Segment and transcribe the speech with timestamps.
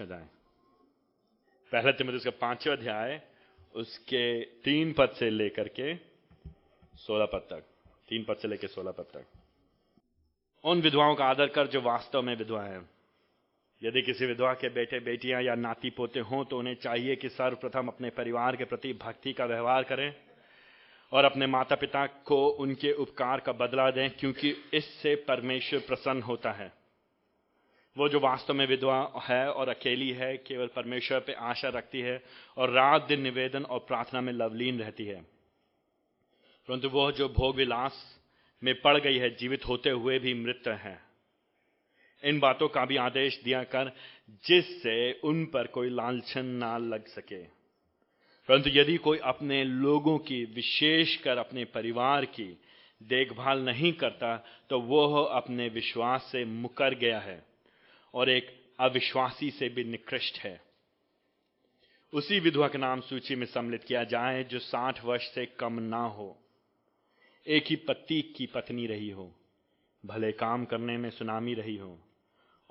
[0.00, 0.26] समझ जाए
[1.72, 3.20] पहला तिमोथी का पांचवा अध्याय,
[3.74, 4.22] उसके
[4.64, 5.94] तीन पद से लेकर के
[6.96, 7.64] सोलह पद तक।
[8.08, 9.26] तीन पद से लेकर सोलह पद तक।
[10.64, 12.80] उन विधवाओं का आदर कर जो वास्तव में विधवा है।
[13.82, 17.88] यदि किसी विधवा के बेटे, बेटियाँ या नाती पोते हों तो उन्हें चाहिए कि सर्वप्रथम
[17.88, 20.12] अपने परिवार के प्रति भक्ति का व्यवहार करें
[21.12, 26.52] और अपने माता पिता को उनके उपकार का बदला दें, क्योंकि इससे परमेश्वर प्रसन्न होता
[26.52, 26.79] है।
[27.98, 32.22] वो जो वास्तव में विधवा है और अकेली है, केवल परमेश्वर पे आशा रखती है
[32.56, 35.20] और रात दिन निवेदन और प्रार्थना में लवलीन रहती है।
[36.68, 38.20] परंतु वह जो भोग विलास
[38.64, 41.00] में पड़ गई है, जीवित होते हुए भी मृत है।
[42.24, 43.92] इन बातों का भी आदेश दिया कर,
[44.30, 47.42] जिससे उन पर कोई लालछन ना लग सके।
[48.48, 52.60] परंतु यदि कोई अपने लोगों की विशेषकर अपने परिवार की
[53.02, 57.49] देखभाल नहीं करता तो वह अपने विश्वास से मुकर गया है।
[58.14, 60.60] और एक अविश्वासी से भी निकृष्ट है।
[62.12, 66.02] उसी विधवा के नाम सूची में सम्मिलित किया जाए जो साठ वर्ष से कम ना
[66.06, 66.38] हो।
[67.46, 69.34] एक ही पति की पत्नी रही हो,
[70.06, 71.98] भले काम करने में सुनामी रही हो,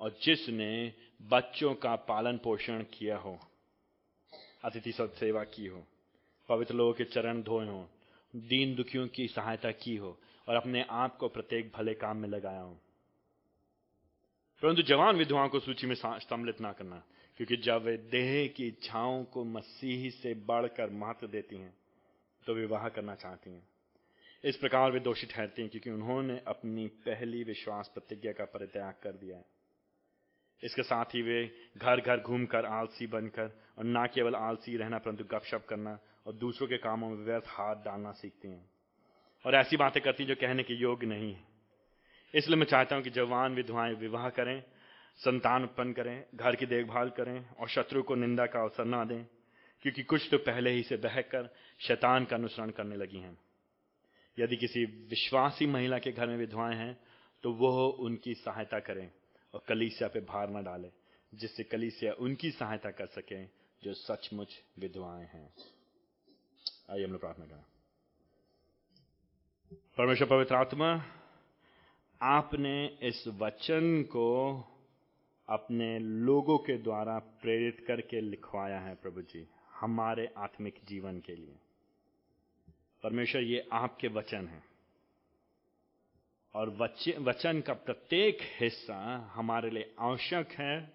[0.00, 3.38] और जिसने बच्चों का पालन पोषण किया हो।
[4.64, 5.86] अतिथि सब सेवा की हो,
[6.48, 7.88] पवित्र लोगों के चरण धोए हो,
[8.36, 10.18] दीन दुखियों की सहायता की हो,
[10.48, 12.80] और अपने आप को प्रत्येक भले काम में लगाया हो।
[14.62, 17.02] परंतु जवान विधवाओं को सूची में सम्मिलित ना करना,
[17.36, 21.74] क्योंकि जब वे देह की इच्छाओं को मसीह से बढ़कर महत्व देती हैं
[22.46, 23.62] तो विवाह करना चाहती हैं।
[24.44, 29.12] इस प्रकार वे दोषी ठहरती हैं, क्योंकि उन्होंने अपनी पहली विश्वास प्रतिज्ञा का परित्याग कर
[29.12, 29.44] दिया है।
[30.62, 31.44] इसके साथ ही वे
[31.76, 36.68] घर घर घूमकर आलसी बनकर, और ना केवल आलसी रहना, परंतु गपशप करना और दूसरों
[36.68, 38.70] के कामों में व्यर्थ हाथ डालना सीखती हैं।
[39.44, 41.49] और ऐसी बातें करती जो कहने के योग्य नहीं है।
[42.34, 44.62] इसलिए मैं चाहता हूँ कि जवान विधवाएँ विवाह करें,
[45.20, 49.24] संतान उत्पन्न करें, घर की देखभाल करें और शत्रु को निंदा का अवसर ना दें,
[49.84, 51.48] क्योंकि कुछ तो पहले ही से बहकर
[51.80, 53.36] शैतान का अनुसरण करने लगी हैं।
[54.38, 56.96] यदि किसी विश्वासी महिला के घर में विधवाएँ हैं
[57.44, 59.10] तो वह उनकी सहायता करें
[59.54, 60.90] और कलीसिया पे भार न डाले,
[61.32, 63.44] जिससे कलीसिया उनकी सहायता कर सके
[63.82, 65.48] जो सचमुच विधवाएँ हैं।
[66.90, 67.64] आइए हम लोग प्रार्थना करें।
[69.98, 70.94] परमेश्वर पवित्र आत्मा
[72.22, 74.56] आपने इस वचन को
[75.48, 81.56] अपने लोगों के द्वारा प्रेरित करके लिखवाया है प्रभु जी, हमारे आत्मिक जीवन के लिए।
[83.02, 84.62] परमेश्वर, ये आपके वचन है।
[86.54, 86.70] और
[87.18, 90.92] वचन का प्रत्येक हिस्सा हमारे लिए आवश्यक है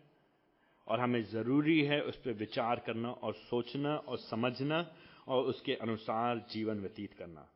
[0.88, 4.96] और हमें ज़रूरी है उस पर विचार करना और सोचना और समझना
[5.28, 7.50] और उसके अनुसार जीवन व्यतीत करना।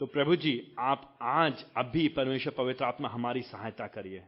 [0.00, 4.24] तो प्रभु जी, आप आज, अभी परमेश्वर पवित्र आत्मा हमारी सहायता करिए।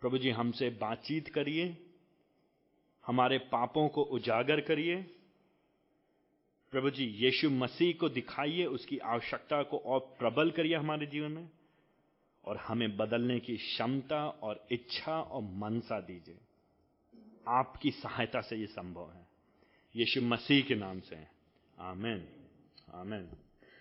[0.00, 1.86] प्रभु जी, हमसे बातचीत करिए।
[3.06, 5.02] हमारे पापों को उजागर करिए।
[6.70, 11.50] प्रभु जी, यीशु मसीह को दिखाइए, उसकी आवश्यकता को और प्रबल करिए हमारे जीवन में।
[12.44, 16.38] और हमें बदलने की क्षमता और इच्छा और मनसा दीजिए।
[17.48, 19.26] आपकी सहायता से यह संभव है।
[19.96, 21.26] यीशु मसीह के नाम से।
[21.78, 22.28] आमेन।
[22.94, 23.28] आमेन।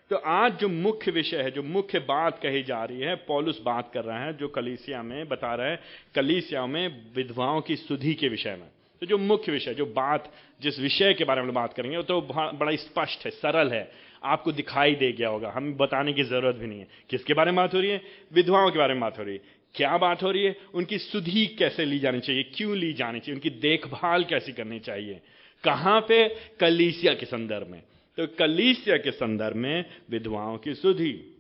[0.10, 3.92] तो आज जो मुख्य विषय है, जो मुख्य बात कही जा रही है, पॉलुस बात
[3.94, 5.80] कर रहा है, जो कलीसिया में बता रहा है,
[6.16, 8.68] कलीसिया में विधवाओं की सुधि के विषय में।
[9.00, 12.22] तो जो मुख्य विषय, जो बात जिस विषय के बारे में बात करेंगे, वो तो
[12.32, 13.92] बड़ा स्पष्ट है, सरल है।
[14.24, 17.56] आपको दिखाई दे गया होगा, हमें बताने की ज़रूरत भी नहीं है। किसके बारे में
[17.56, 18.02] बात हो रही है?
[18.34, 19.42] विधवाओं के बारे में बात हो रही है।
[19.76, 20.56] क्या बात हो रही है?
[20.74, 22.44] उनकी सुधि कैसे ली जानी चाहिए?
[22.44, 23.34] क्यों ली जानी चाहिए?
[23.34, 25.22] उनकी देखभाल कैसी करनी चाहिए?
[25.64, 26.36] कहाँ पे?
[26.60, 27.84] कलीसिया के संदर्भ में।
[28.18, 31.38] तो कलीसिया के संदर्भ में विधवाओं की सुधि।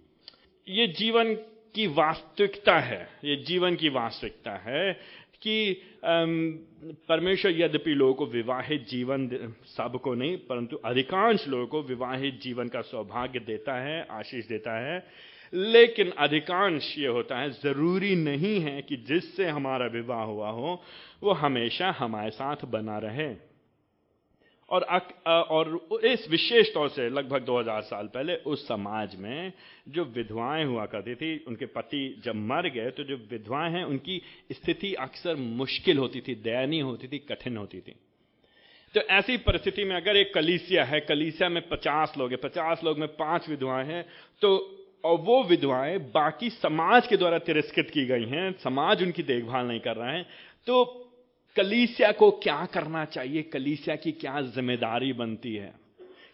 [0.67, 1.33] ये जीवन
[1.75, 4.93] की वास्तविकता है, ये जीवन की वास्तविकता है
[5.41, 5.81] कि
[7.09, 12.81] परमेश्वर यद्यपि लोगों को विवाहित जीवन सबको नहीं, परंतु अधिकांश लोगों को विवाहित जीवन का
[12.81, 15.03] सौभाग्य देता है, आशीष देता है।
[15.53, 20.81] लेकिन अधिकांश ये होता है, ज़रूरी नहीं है कि जिससे हमारा विवाह हुआ हो,
[21.23, 23.46] वो हमेशा हमारे साथ बना रहे।
[24.69, 24.83] और
[25.27, 29.53] और इस विशेष तौर से लगभग 2000 साल पहले उस समाज में
[29.89, 34.21] जो विधवाएँ हुआ करती थी, उनके पति जब मर गए तो जो विधवाएँ हैं, उनकी
[34.51, 37.95] स्थिति अक्सर मुश्किल होती थी, दयनीय होती थी, कठिन होती थी।
[38.95, 42.99] तो ऐसी परिस्थिति में अगर एक कलीसिया है, कलीसिया में पचास लोग हैं, पचास लोग
[42.99, 44.03] में पाँच विधवाएँ हैं
[44.41, 44.57] तो
[45.03, 49.79] और वो विधवाएँ बाकी समाज के द्वारा तिरस्कृत की गई हैं, समाज उनकी देखभाल नहीं
[49.79, 50.23] कर रहा है
[50.67, 51.06] तो
[51.57, 53.41] कलीसिया को क्या करना चाहिए?
[53.43, 55.73] कलीसिया की क्या ज़िम्मेदारी बनती है?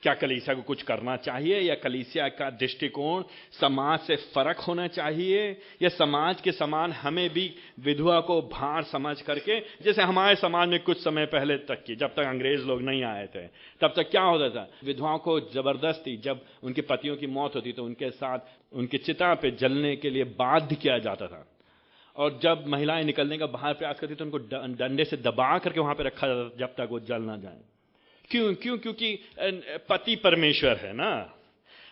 [0.01, 1.59] क्या कलीसिया को कुछ करना चाहिए?
[1.59, 5.57] या कलीसिया का दृष्टिकोण समाज से फ़र्क होना चाहिए?
[5.81, 10.79] या समाज के समान हमें भी विधवा को भार समझ करके, जैसे हमारे समाज में
[10.79, 13.47] कुछ समय पहले तक की, जब तक अंग्रेज़ लोग नहीं आए थे,
[13.81, 14.69] तब तक क्या होता था?
[14.83, 18.39] विधवाओं को ज़बरदस्ती, जब उनके पतियों की मौत होती तो उनके साथ
[18.73, 21.47] उनकी चिता पे जलने के लिए बाध्य किया जाता था।
[22.15, 24.38] और जब महिलाएँ निकलने का बाहर प्रयास करती तो उनको
[24.77, 27.60] डंडे से दबा करके वहाँ पर रखा जाता जब तक वो जल ना जाए।
[28.30, 28.54] क्यों?
[28.56, 28.77] क्यों?
[28.77, 29.19] क्योंकि
[29.89, 31.13] पति परमेश्वर है ना?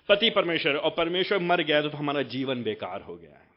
[0.10, 3.50] पति परमेश्वर, और परमेश्वर मर गया तो तो हमारा जीवन बेकार हो गया है।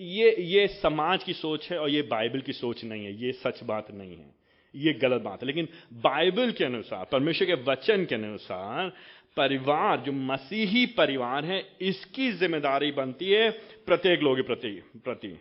[0.00, 3.62] ये ये समाज की सोच है, और ये बाइबल की सोच नहीं है, ये सच
[3.64, 4.30] बात नहीं है,
[4.74, 5.68] ये गलत बात है। लेकिन
[6.02, 8.92] बाइबल के अनुसार, परमेश्वर के वचन के अनुसार
[9.36, 13.50] परिवार, जो मसीही परिवार है, इसकी ज़िम्मेदारी बनती है
[13.86, 14.70] प्रत्येक लोग प्रति
[15.04, 15.36] प्रति।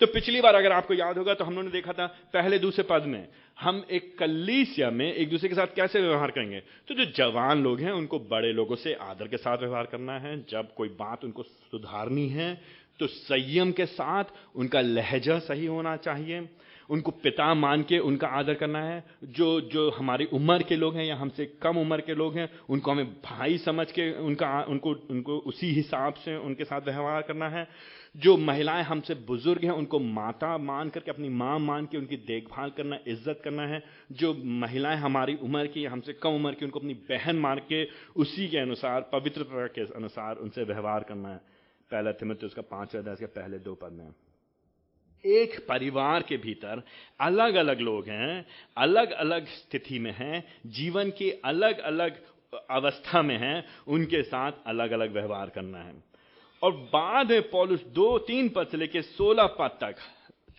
[0.00, 2.84] तो पिछली बार अगर आपको याद होगा तो हम लोगों ने देखा था पहले दूसरे
[2.84, 3.26] पद में,
[3.60, 6.60] हम एक कल्लीसिया में एक दूसरे के साथ कैसे व्यवहार करेंगे?
[6.88, 10.36] तो जो जवान लोग हैं, उनको बड़े लोगों से आदर के साथ व्यवहार करना है।
[10.50, 12.54] जब कोई बात उनको सुधारनी है
[13.00, 14.24] तो संयम के साथ
[14.54, 16.40] उनका लहजा सही होना चाहिए।
[16.90, 21.04] उनको पिता मान के उनका आदर करना है। जो जो हमारी उम्र के लोग हैं
[21.04, 25.38] या हमसे कम उम्र के लोग हैं, उनको हमें भाई समझ के उनका, उनको उनको
[25.38, 27.68] उसी हिसाब से उनके साथ व्यवहार करना है।
[28.16, 32.70] जो महिलाएँ हमसे बुज़ुर्ग हैं, उनको माता मान करके, अपनी माँ मान के उनकी देखभाल
[32.70, 33.82] करना, इज़्ज़त करना है।
[34.12, 37.84] जो महिलाएँ हमारी उम्र की या हमसे कम उम्र की, उनको अपनी बहन मान के
[38.16, 41.36] उसी के अनुसार, पवित्रता के अनुसार उनसे व्यवहार करना है।
[41.90, 44.10] पहला थिमित उसका पाँच अध्याय के पहले दो पद में।
[45.26, 46.82] एक परिवार के भीतर
[47.20, 48.44] अलग अलग लोग हैं
[48.76, 52.18] अलग अलग स्थिति में हैं, जीवन की अलग अलग
[52.70, 55.94] अवस्था में हैं, उनके साथ अलग अलग व्यवहार करना है।
[56.62, 59.96] और बाद में पॉलिस दो तीन पद से लेकर सोलह पद तक,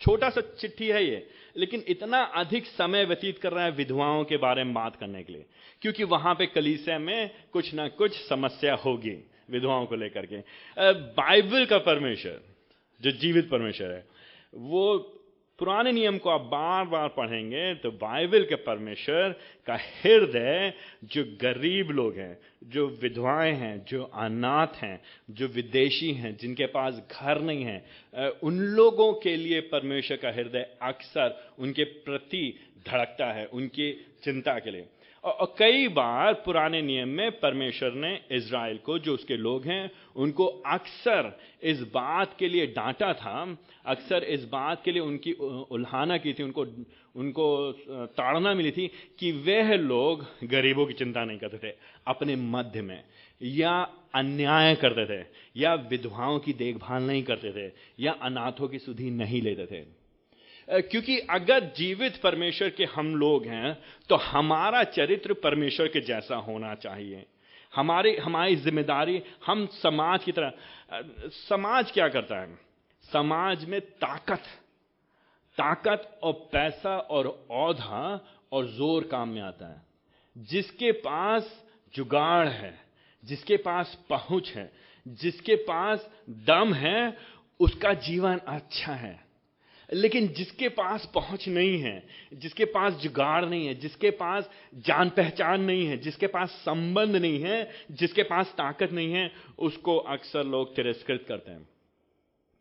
[0.00, 1.26] छोटा सा चिट्ठी है ये,
[1.56, 5.32] लेकिन इतना अधिक समय व्यतीत कर रहा है विधवाओं के बारे में बात करने के
[5.32, 5.44] लिए,
[5.82, 9.16] क्योंकि वहाँ पे कलीसिया में कुछ ना कुछ समस्या होगी
[9.50, 10.40] विधवाओं को लेकर के।
[11.16, 12.40] बाइबल का परमेश्वर,
[13.00, 14.15] जो जीवित परमेश्वर है
[14.54, 15.12] वो
[15.58, 19.34] पुराने नियम को आप बार बार पढ़ेंगे तो बाइबल के परमेश्वर
[19.66, 20.72] का हृदय
[21.04, 25.00] जो गरीब लोग हैं, जो विधवाएँ हैं, जो अनाथ हैं,
[25.30, 30.66] जो विदेशी हैं, जिनके पास घर नहीं है उन लोगों के लिए परमेश्वर का हृदय
[30.82, 32.54] अक्सर उनके प्रति
[32.86, 33.92] धड़कता है, उनकी
[34.24, 34.88] चिंता के लिए।
[35.26, 40.46] और कई बार पुराने नियम में परमेश्वर ने इज़राइल को, जो उसके लोग हैं, उनको
[40.46, 45.32] अक्सर इस बात के लिए डांटा था, अक्सर इस बात के लिए उनकी
[45.70, 46.66] उल्हाना की थी, उनको
[47.16, 47.72] उनको
[48.06, 51.74] ताड़ना मिली थी कि वह लोग गरीबों की चिंता नहीं करते थे,
[52.06, 53.04] अपने मध्य में,
[53.42, 55.26] या अन्याय करते थे,
[55.56, 60.05] या विधवाओं की देखभाल नहीं करते थे, या अनाथों की सुधि नहीं लेते थे।
[60.68, 63.72] क्योंकि अगर जीवित परमेश्वर के हम लोग हैं
[64.10, 67.24] तो हमारा चरित्र परमेश्वर के जैसा होना चाहिए।
[67.72, 70.52] हमारी हमारी ज़िम्मेदारी हम समाज की तरह
[71.30, 72.58] समाज क्या करता है?
[73.04, 74.42] समाज में ताकत
[75.58, 78.20] ताकत और पैसा और औधा
[78.52, 79.82] और ज़ोर काम में आता है।
[80.36, 81.62] जिसके पास
[81.94, 82.74] जुगाड़ है,
[83.24, 84.70] जिसके पास पहुँच है,
[85.06, 86.08] जिसके पास
[86.46, 87.16] दम है,
[87.60, 89.25] उसका जीवन अच्छा है।
[89.90, 92.02] लेकिन जिसके पास पहुँच नहीं है,
[92.34, 94.50] जिसके पास जुगाड़ नहीं है, जिसके पास
[94.86, 99.96] जान पहचान नहीं है, जिसके पास संबंध नहीं है, जिसके पास ताकत नहीं है, उसको
[99.96, 101.68] अक्सर लोग तिरस्कृत करते हैं।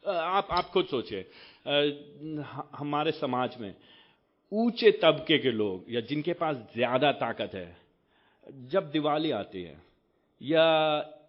[0.05, 1.25] आप आप खुद सोचिए।
[2.77, 3.73] हमारे समाज में
[4.51, 7.77] ऊँचे तबके के लोग या जिनके पास ज़्यादा ताकत है,
[8.67, 9.77] जब दिवाली आती है,
[10.41, 10.65] या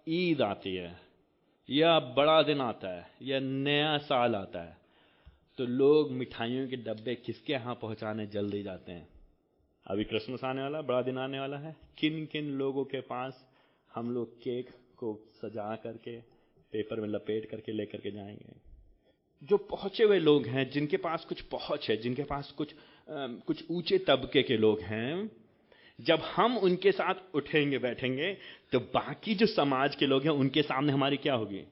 [0.09, 0.99] ईद आती है,
[1.69, 4.86] या बड़ा दिन आता है, या नया साल आता है
[5.59, 9.09] तो लोग मिठाइयों के डब्बे किसके यहाँ पहुँचाने जल्दी जाते हैं?
[9.87, 13.45] अभी क्रिसमस आने वाला बड़ा दिन आने वाला है। किन किन लोगों के पास
[13.95, 16.17] हम लोग केक को सजा करके
[16.73, 18.55] पेपर में लपेट करके लेकर के जाएँगे?
[19.43, 23.65] जो पहुँचे हुए लोग हैं जिनके पास कुछ पहुँच है जिनके पास कुछ आ, कुछ
[23.71, 25.31] ऊँचे तबके के लोग हैं
[26.01, 28.33] जब हम उनके साथ उठेंगे बैठेंगे
[28.73, 31.63] तो बाकी जो समाज के लोग हैं उनके सामने हमारी क्या होगी?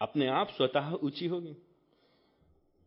[0.00, 1.56] अपने आप स्वतः ऊँची होगी।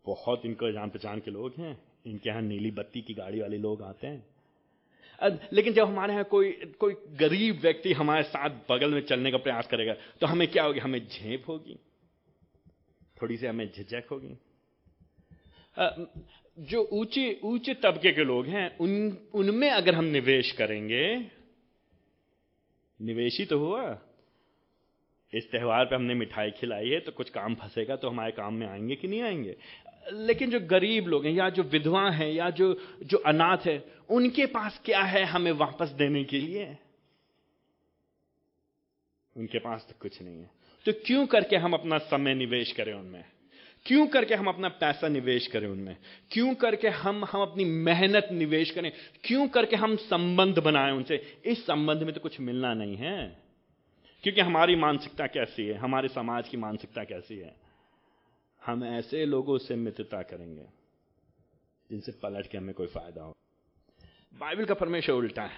[0.09, 3.81] बहुत इनको जान पहचान के लोग हैं। इनके यहाँ नीली बत्ती की गाड़ी वाले लोग
[3.83, 4.25] आते हैं।
[5.53, 9.67] लेकिन जब हमारे यहाँ कोई कोई गरीब व्यक्ति हमारे साथ बगल में चलने का प्रयास
[9.67, 10.79] करेगा तो हमें क्या होगी?
[10.79, 11.79] हमें झेप होगी।
[13.21, 14.37] थोड़ी सी हमें झिझक होगी।
[16.57, 21.03] जो ऊँचे ऊँचे तबके के लोग हैं, उन, उनमें अगर हम निवेश करेंगे,
[22.99, 23.97] निवेश ही तो हुआ।
[25.33, 28.67] इस त्यौहार पे हमने मिठाई खिलाई है तो कुछ काम फंसेगा तो हमारे काम में
[28.67, 29.55] आएँगे कि नहीं आएँगे?
[30.13, 34.45] लेकिन जो गरीब लोग हैं या जो विधवा हैं या जो जो अनाथ है, उनके
[34.45, 36.77] पास क्या है हमें वापस देने के लिए?
[39.37, 40.51] उनके पास तो कुछ नहीं है।
[40.85, 43.25] तो क्यों करके हम अपना समय निवेश करें उनमें?
[43.85, 45.97] क्यों करके हम अपना पैसा निवेश करें उनमें?
[46.31, 48.91] क्यों करके हम हम अपनी मेहनत निवेश करें?
[49.23, 51.41] क्यों करके हम संबंध बनाएँ उनसे?
[51.45, 53.39] इस संबंध में तो कुछ मिलना नहीं है।
[54.23, 55.73] क्योंकि हमारी मानसिकता कैसी है?
[55.73, 57.68] हमारे समाज की मानसिकता कैसी है?
[58.69, 60.65] हम ऐसे लोगों से मित्रता करेंगे,
[61.89, 63.35] जिनसे पलट के हमें कोई फ़ायदा हो।
[64.33, 65.57] बाइबल का परमेश्वर उल्टा है,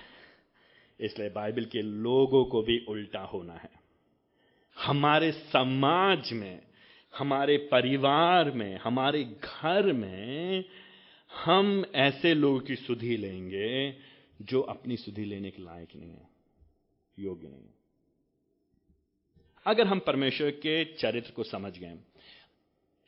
[0.99, 3.69] इसलिए बाइबल के लोगों को भी उल्टा होना है।
[4.77, 6.61] हमारे समाज में,
[7.13, 10.63] हमारे परिवार में, हमारे घर में
[11.31, 13.95] हम ऐसे लोगों की सुधि लेंगे
[14.41, 16.27] जो अपनी सुधि लेने के लायक नहीं है,
[17.17, 17.79] योग्य नहीं है।
[19.65, 21.97] अगर हम परमेश्वर के चरित्र को समझ गए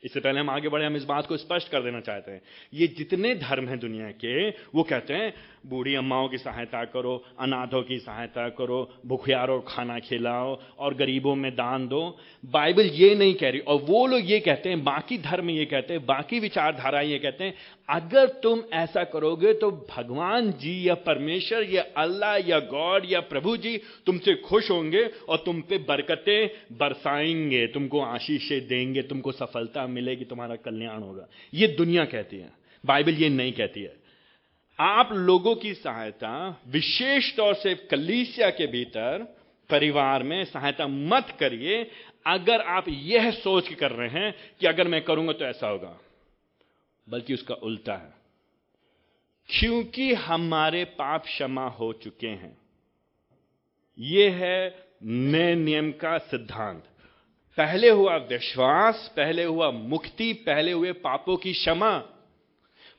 [0.04, 2.42] इससे पहले हम आगे बढ़े, हम इस बात को स्पष्ट कर देना चाहते हैं।
[2.74, 5.34] ये जितने धर्म हैं दुनिया के, वो कहते हैं,
[5.66, 11.52] बूढ़ी अम्माओं की सहायता करो, अनाथों की सहायता करो, भुखियारों खाना खिलाओ, और गरीबों में
[11.54, 15.50] दान दो। बाइबल ये नहीं कह रही, और वो लोग ये कहते हैं, बाकी धर्म
[15.50, 17.54] ये कहते हैं, बाकी विचारधारा ये कहते हैं
[17.88, 23.56] अगर तुम ऐसा करोगे तो भगवान जी या परमेश्वर या अल्लाह या गॉड या प्रभु
[23.56, 23.76] जी
[24.06, 30.56] तुमसे खुश होंगे और तुम पे बरकतें बरसाएँगे, तुमको आशीषें देंगे, तुमको सफलता मिलेगी, तुम्हारा
[30.56, 32.50] कल्याण होगा। ये दुनिया कहती है,
[32.84, 33.94] बाइबल ये नहीं कहती है।
[34.78, 39.36] आप लोगों की सहायता विशेष तौर से कलीसिया के भीतर,
[39.70, 41.90] परिवार में सहायता मत करिए।
[42.26, 45.98] अगर आप यह सोच कर रहे हैं कि अगर मैं करूँगा तो ऐसा होगा।
[47.08, 48.14] बल्कि उसका उल्टा है।
[49.48, 52.58] क्योंकि हमारे पाप क्षमा हो चुके हैं
[53.98, 56.84] यह है नए नियम का सिद्धांत।
[57.56, 61.98] पहले हुआ विश्वास, पहले हुआ मुक्ति, पहले हुए पापों की क्षमा।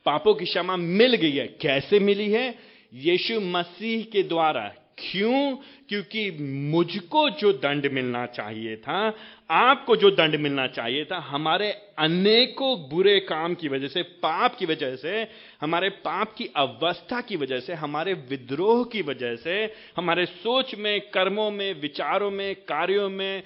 [0.04, 2.58] पापों की क्षमा मिल गई है। कैसे मिली है?
[2.94, 5.56] यीशु मसीह के द्वारा। क्यों?
[5.88, 9.16] क्योंकि मुझको जो दंड मिलना चाहिए था,
[9.50, 14.66] आपको जो दंड मिलना चाहिए था, हमारे अनेकों बुरे काम की वजह से, पाप की
[14.66, 15.26] वजह से,
[15.60, 21.00] हमारे पाप की अवस्था की वजह से, हमारे विद्रोह की वजह से, हमारे सोच में,
[21.00, 23.42] कर्मों में, विचारों में, कार्यों में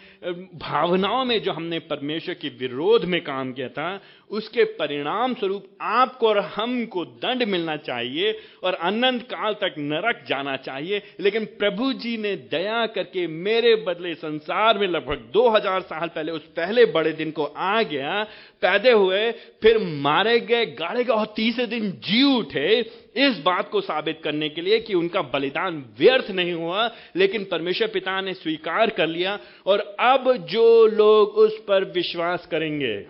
[0.55, 6.29] भावनाओं में जो हमने परमेश्वर के विरोध में काम किया था, उसके परिणाम स्वरूप आपको
[6.29, 12.17] और हमको दंड मिलना चाहिए और अनंत काल तक नरक जाना चाहिए। लेकिन प्रभु जी
[12.17, 17.31] ने दया करके मेरे बदले संसार में लगभग 2000 साल पहले, उस पहले बड़े दिन
[17.31, 18.25] को आ गया,
[18.61, 22.81] पैदे हुए, फिर मारे गए, गाड़े गए, और तीसरे दिन जी उठे।
[23.17, 27.89] इस बात को साबित करने के लिए कि उनका बलिदान व्यर्थ नहीं हुआ, लेकिन परमेश्वर
[27.89, 33.07] पिता ने स्वीकार कर लिया, और अब जो लोग उस पर विश्वास करेंगे,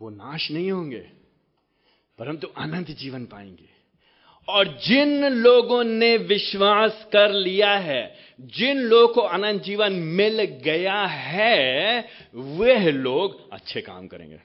[0.00, 1.06] वो नाश नहीं होंगे,
[2.18, 3.71] परंतु अनंत जीवन पाएँगे।
[4.48, 11.04] और जिन लोगों ने विश्वास कर लिया है, जिन लोगों को अनंत जीवन मिल गया
[11.04, 14.38] है, वह लोग अच्छे काम करेंगे।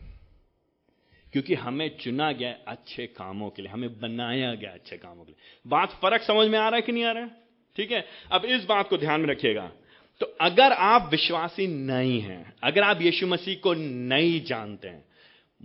[1.31, 5.69] क्योंकि हमें चुना गया अच्छे कामों के लिए, हमें बनाया गया अच्छे कामों के लिए।
[5.69, 7.31] बात फ़र्क समझ में आ रहा है कि नहीं आ रहा है?
[7.75, 8.05] ठीक है?
[8.31, 9.71] अब इस बात को ध्यान में रखिएगा।
[10.19, 15.05] तो अगर आप विश्वासी नहीं हैं, अगर आप यीशु मसीह को नहीं जानते हैं,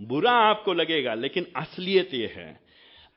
[0.01, 2.62] बुरा आपको लगेगा, लेकिन असलियत यह है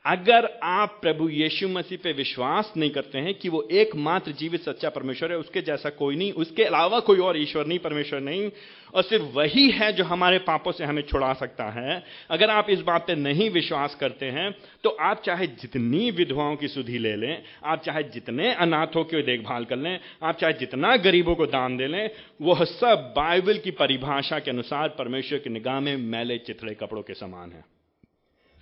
[0.07, 4.89] अगर आप प्रभु यीशु मसीह पे विश्वास नहीं करते हैं कि वो एकमात्र जीवित सच्चा
[4.89, 8.51] परमेश्वर है, उसके जैसा कोई नहीं, उसके अलावा कोई और ईश्वर नहीं, परमेश्वर नहीं,
[8.95, 12.81] और सिर्फ़ वही है जो हमारे पापों से हमें छुड़ा सकता है, अगर आप इस
[12.83, 14.51] बात पे नहीं विश्वास करते हैं
[14.85, 19.65] तो आप चाहे जितनी विधवाओं की सुधि ले लें, आप चाहे जितने अनाथों की देखभाल
[19.65, 22.11] कर लें, आप चाहे जितना गरीबों को दान दे लें,
[22.43, 27.15] वह सब बाइबल की परिभाषा के अनुसार परमेश्वर की निगाह में मैले चिथड़े कपड़ों के
[27.15, 27.76] समान है।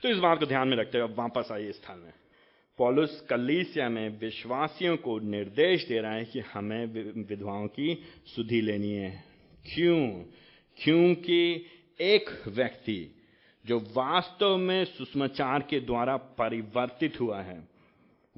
[0.05, 2.13] तो इस बात को ध्यान में रखते हुए अब वापस आइए स्थान में।
[2.79, 6.87] पॉलुस कलीसिया में विश्वासियों को निर्देश दे रहा है कि हमें
[7.29, 9.25] विधवाओं की सुधि लेनी है।
[9.75, 10.25] क्यों?
[10.77, 11.67] क्योंकि
[12.01, 13.23] एक व्यक्ति
[13.67, 17.69] जो वास्तव में सुषमाचार के द्वारा परिवर्तित हुआ है,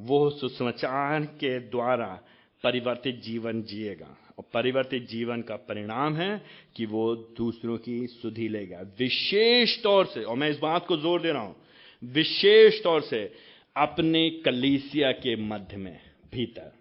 [0.00, 2.20] वो सुषमाचार के द्वारा
[2.62, 6.44] परिवर्तित जीवन जिएगा और परिवर्तित जीवन का परिणाम है
[6.76, 11.22] कि वो दूसरों की सुधि लेगा। विशेष तौर से, और मैं इस बात को ज़ोर
[11.22, 11.56] दे रहा हूँ,
[12.04, 13.34] विशेष तौर से
[13.76, 16.00] अपने कलीसिया के मध्य में,
[16.32, 16.72] भीतर।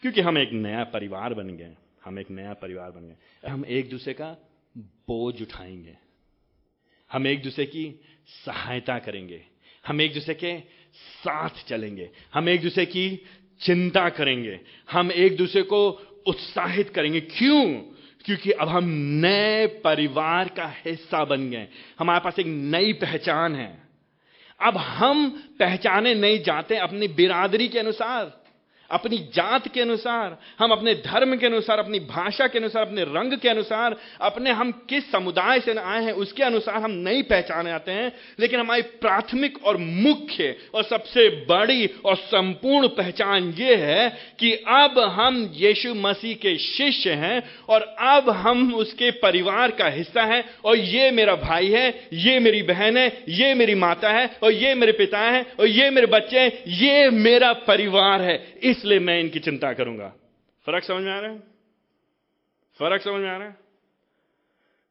[0.00, 3.88] क्योंकि हम एक नया परिवार बन गए, हम एक नया परिवार बन गए। हम एक
[3.88, 4.36] दूसरे का
[4.76, 5.96] बोझ उठाएँगे।
[7.12, 9.44] हम एक दूसरे की सहायता करेंगे।
[9.86, 10.60] हम एक दूसरे के
[10.94, 13.22] साथ चलेंगे। हम एक दूसरे की
[13.60, 14.60] चिंता करेंगे।
[14.90, 15.90] हम एक दूसरे को
[16.26, 17.74] उत्साहित करेंगे। क्यों?
[18.24, 18.84] क्योंकि अब हम
[19.24, 23.82] नए परिवार का हिस्सा बन गए हमारे पास एक नई पहचान है।
[24.62, 28.45] अब हम पहचाने नहीं जाते अपनी बिरादरी के अनुसार।
[28.90, 33.32] अपनी जात के अनुसार, हम अपने धर्म के अनुसार, अपनी भाषा के अनुसार, अपने रंग
[33.32, 37.92] के अनुसार, अपने हम किस समुदाय से आए हैं, उसके अनुसार हम नहीं पहचाने आते
[37.92, 44.08] हैं, लेकिन हमारी प्राथमिक और मुख्य और सबसे बड़ी और संपूर्ण पहचान यह है
[44.40, 50.22] कि अब हम यीशु मसीह के शिष्य हैं और अब हम उसके परिवार का हिस्सा
[50.22, 54.52] हैं, और ये मेरा भाई है, ये मेरी बहन है, ये मेरी माता है, और
[54.52, 59.20] ये मेरे पिता है, और ये मेरे बच्चे हैं, ये मेरा परिवार है। इसलिए मैं
[59.20, 60.08] इनकी चिंता करूँगा।
[60.66, 61.38] फ़र्क समझ में आ रहा है?
[62.78, 63.56] फ़र्क समझ में आ रहा है?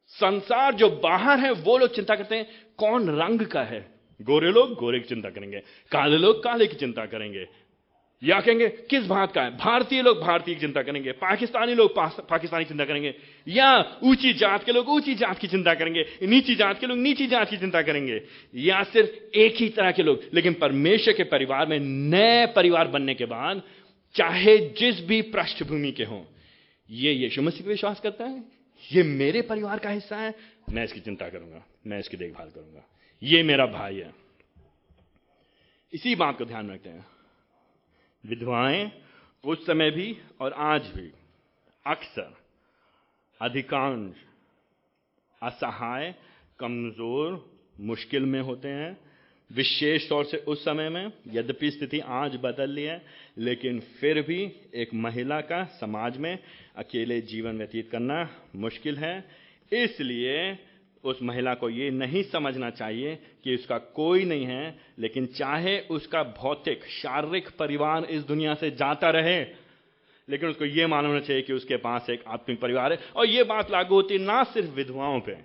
[0.08, 3.80] संसार जो बाहर है, वो लोग चिंता करते हैं, कौन रंग का है?
[4.22, 5.60] गोरे लोग गोरे की चिंता करेंगे,
[5.92, 7.48] काले लोग काले की चिंता करेंगे।
[8.24, 9.58] या कहेंगे, किस बात का है?
[9.58, 13.14] भारतीय लोग भारतीय की चिंता करेंगे, पाकिस्तानी लोग पाकिस्तानी चिंता करेंगे,
[13.48, 17.28] या ऊँची जात के लोग ऊँची जात की चिंता करेंगे, नीची जात के लोग नीची
[17.28, 18.22] जात की चिंता करेंगे,
[18.56, 23.16] या सिर्फ़ एक ही तरह के लोग। लेकिन परमेश्वर के परिवार में नए परिवार बनने
[23.16, 23.62] के बाद,
[24.16, 26.22] चाहे जिस भी पृष्ठभूमि के हों,
[26.90, 28.44] ये यीशु मसीह पर विश्वास करता है,
[28.92, 30.34] ये मेरे परिवार का हिस्सा है,
[30.72, 32.90] मैं इसकी चिंता करूँगा, मैं इसकी देखभाल करूँगा।
[33.24, 34.14] ये मेरा भाई है।
[35.94, 37.06] इसी बात को ध्यान रखते हैं।
[38.26, 38.92] विधवाएँ
[39.44, 41.12] उस समय भी और आज भी
[41.86, 42.34] अक्सर
[43.42, 44.16] अधिकांश
[45.42, 46.14] असहाय,
[46.60, 48.98] कमज़ोर, मुश्किल में होते हैं।
[49.50, 53.02] विशेष तौर से उस समय में, यद्यपि स्थिति आज बदल ली है,
[53.38, 54.42] लेकिन फिर भी
[54.74, 56.38] एक महिला का समाज में
[56.76, 59.18] अकेले जीवन व्यतीत करना मुश्किल है।
[59.72, 60.58] इसलिए
[61.06, 66.24] उस महिला को यह नहीं समझना चाहिए कि उसका कोई नहीं है, लेकिन चाहे उसका
[66.34, 69.40] भौतिक, शारीरिक परिवार इस दुनिया से जाता रहे,
[70.28, 73.44] लेकिन उसको यह मालूम होना चाहिए कि उसके पास एक आत्मिक परिवार है। और यह
[73.44, 75.38] बात लागू होती है ना सिर्फ़ विधवाओं पे,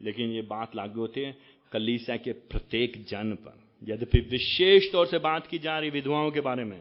[0.00, 1.36] लेकिन यह बात लागू होती है
[1.72, 6.40] कलीसा के प्रत्येक जन पर। यद्यपि विशेष तौर से बात की जा रही विधवाओं के
[6.40, 6.80] बारे में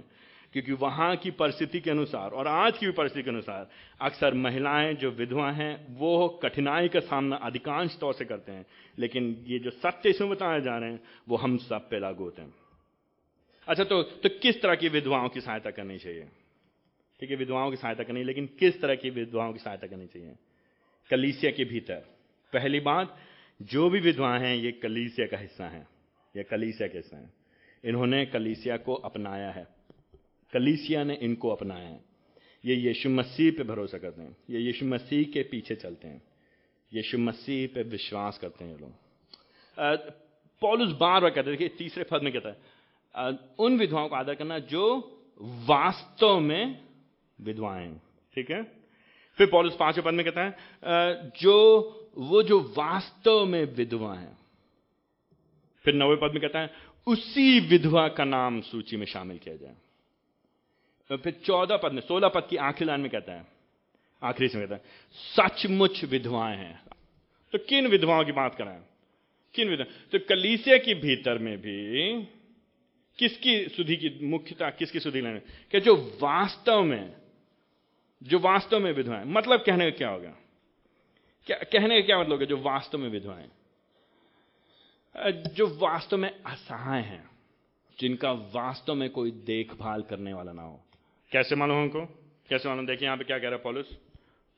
[0.55, 3.69] क्योंकि वहाँ की परिस्थिति के अनुसार और आज की भी परिस्थिति के अनुसार
[4.01, 8.65] अक्सर महिलाएँ जो विधवा हैं, वो कठिनाई का सामना अधिकांश तौर से करते हैं।
[8.99, 12.41] लेकिन ये जो सत्य इसमें बताए जा रहे हैं, वो हम सब पे लागू होते
[12.41, 12.53] हैं।
[13.67, 16.27] अच्छा तो तो किस तरह की विधवाओं की सहायता करनी चाहिए?
[17.19, 20.35] ठीक है, विधवाओं की सहायता करनी, लेकिन किस तरह की विधवाओं की सहायता करनी चाहिए?
[21.09, 22.15] कलीसिया के भीतर।
[22.53, 23.17] पहली बात,
[23.61, 25.87] जो भी विधवा हैं, ये कलीसिया का हिस्सा है,
[26.37, 27.33] ये कलीसिया का हिस्सा है।
[27.85, 29.74] इन्होंने कलीसिया को अपनाया है।
[30.55, 32.03] कलीसिया ने इनको अपनाया है।
[32.63, 36.21] ये यीशु मसीह पे भरोसा करते हैं। ये यीशु मसीह के पीछे चलते हैं।
[36.91, 38.93] यीशु मसीह पे विश्वास करते हैं ये लोग।
[40.61, 44.59] पॉलुस बार बार कहते हैं तीसरे पद में कहता है उन विधवाओं का आदर करना
[44.71, 44.85] जो
[45.67, 46.79] वास्तव में
[47.39, 47.93] विधवाएँ
[48.35, 48.63] ठीक है?
[49.37, 51.55] फिर पॉलुस पाँचवें पद में कहता है जो,
[52.17, 54.35] वो जो वास्तव में विधवा है।
[55.85, 56.69] फिर नवे पद में कहता है,
[57.07, 59.75] उसी विधवा का नाम सूची में शामिल किया जाए।
[61.09, 63.45] फिर चौदह पद में, सोलह पद की आखिरी लाइन में कहता है,
[64.21, 64.81] आखिरी से कहता है,
[65.15, 66.81] सचमुच विधवाएँ हैं।
[67.53, 68.83] तो किन विधवाओं की बात कराएँ
[69.55, 72.23] किन विधवा तो कलीसिया के भीतर में भी
[73.19, 75.39] किसकी सुधि की मुख्यता, किसकी सुधि लेने
[75.71, 77.13] कि जो वास्तव में,
[78.21, 80.33] जो वास्तव में विधवाएँ मतलब कहने का क्या होगा
[81.47, 83.49] क्या, कहने का क्या मतलब है जो वास्तव में विधवाएँ
[85.55, 87.29] जो वास्तव में असहाय हैं,
[87.99, 90.84] जिनका वास्तव में कोई देखभाल करने वाला ना हो।
[91.31, 92.01] कैसे मालूम हमको?
[92.49, 92.85] कैसे मालूम?
[92.85, 93.85] देखिए यहाँ पे क्या कह रहा है पॉलिस?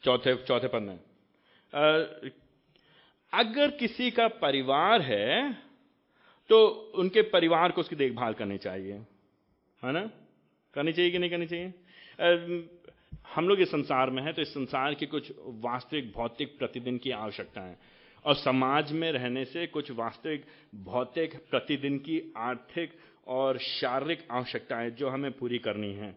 [0.04, 1.00] चौथे चौथे में।
[3.34, 5.54] अगर किसी का परिवार है
[6.50, 8.94] तो उनके परिवार को उसकी देखभाल करनी चाहिए।
[9.84, 10.10] है ना?
[10.76, 11.74] करनी चाहिए कि नहीं करनी चाहिए?
[13.36, 17.12] हम लोग इस संसार में हैं तो इस संसार की कुछ वास्तविक, भौतिक प्रतिदिन की
[17.12, 17.78] आवश्यकता है
[18.26, 22.94] और समाज में रहने से कुछ वास्तविक, भौतिक प्रतिदिन की आर्थिक
[23.28, 26.16] और शारीरिक आवश्यकताएँ जो हमें पूरी करनी है।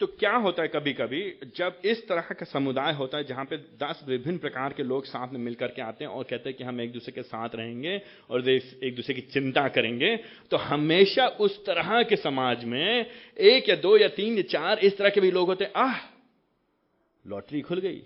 [0.00, 1.20] तो क्या होता है कभी कभी
[1.56, 5.32] जब इस तरह का समुदाय होता है, जहाँ पे दस विभिन्न प्रकार के लोग साथ
[5.32, 8.00] में मिलकर के आते हैं और कहते हैं कि हम एक दूसरे के साथ रहेंगे
[8.30, 10.16] और एक दूसरे की चिंता करेंगे
[10.50, 14.98] तो हमेशा उस तरह के समाज में एक या दो या तीन या चार इस
[14.98, 15.96] तरह के भी लोग होते हैं, आह,
[17.24, 18.02] लॉटरी खुल गई।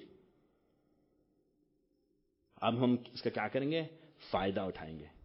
[2.62, 3.88] अब हम इसका क्या करेंगे?
[4.32, 5.21] फ़ायदा उठाएँगे।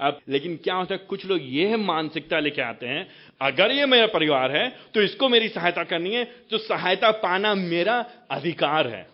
[0.00, 3.08] अब, लेकिन क्या होता है, कुछ लोग यह मानसिकता लेके आते हैं,
[3.42, 7.98] अगर ये मेरा परिवार है तो इसको मेरी सहायता करनी है तो सहायता पाना मेरा
[8.30, 9.06] अधिकार है।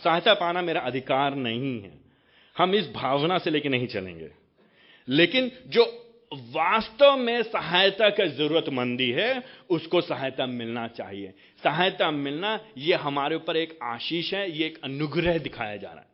[0.00, 1.92] सहायता पाना मेरा अधिकार नहीं है।
[2.56, 4.28] हम इस भावना से लेके नहीं चलेंगे।
[5.08, 5.84] लेकिन जो
[6.32, 11.32] वास्तव में सहायता का जरूरतमंदी है, उसको सहायता मिलना चाहिए।
[11.64, 16.07] सहायता मिलना यह हमारे ऊपर एक आशीष है यह एक अनुग्रह दिखाया जा रहा है।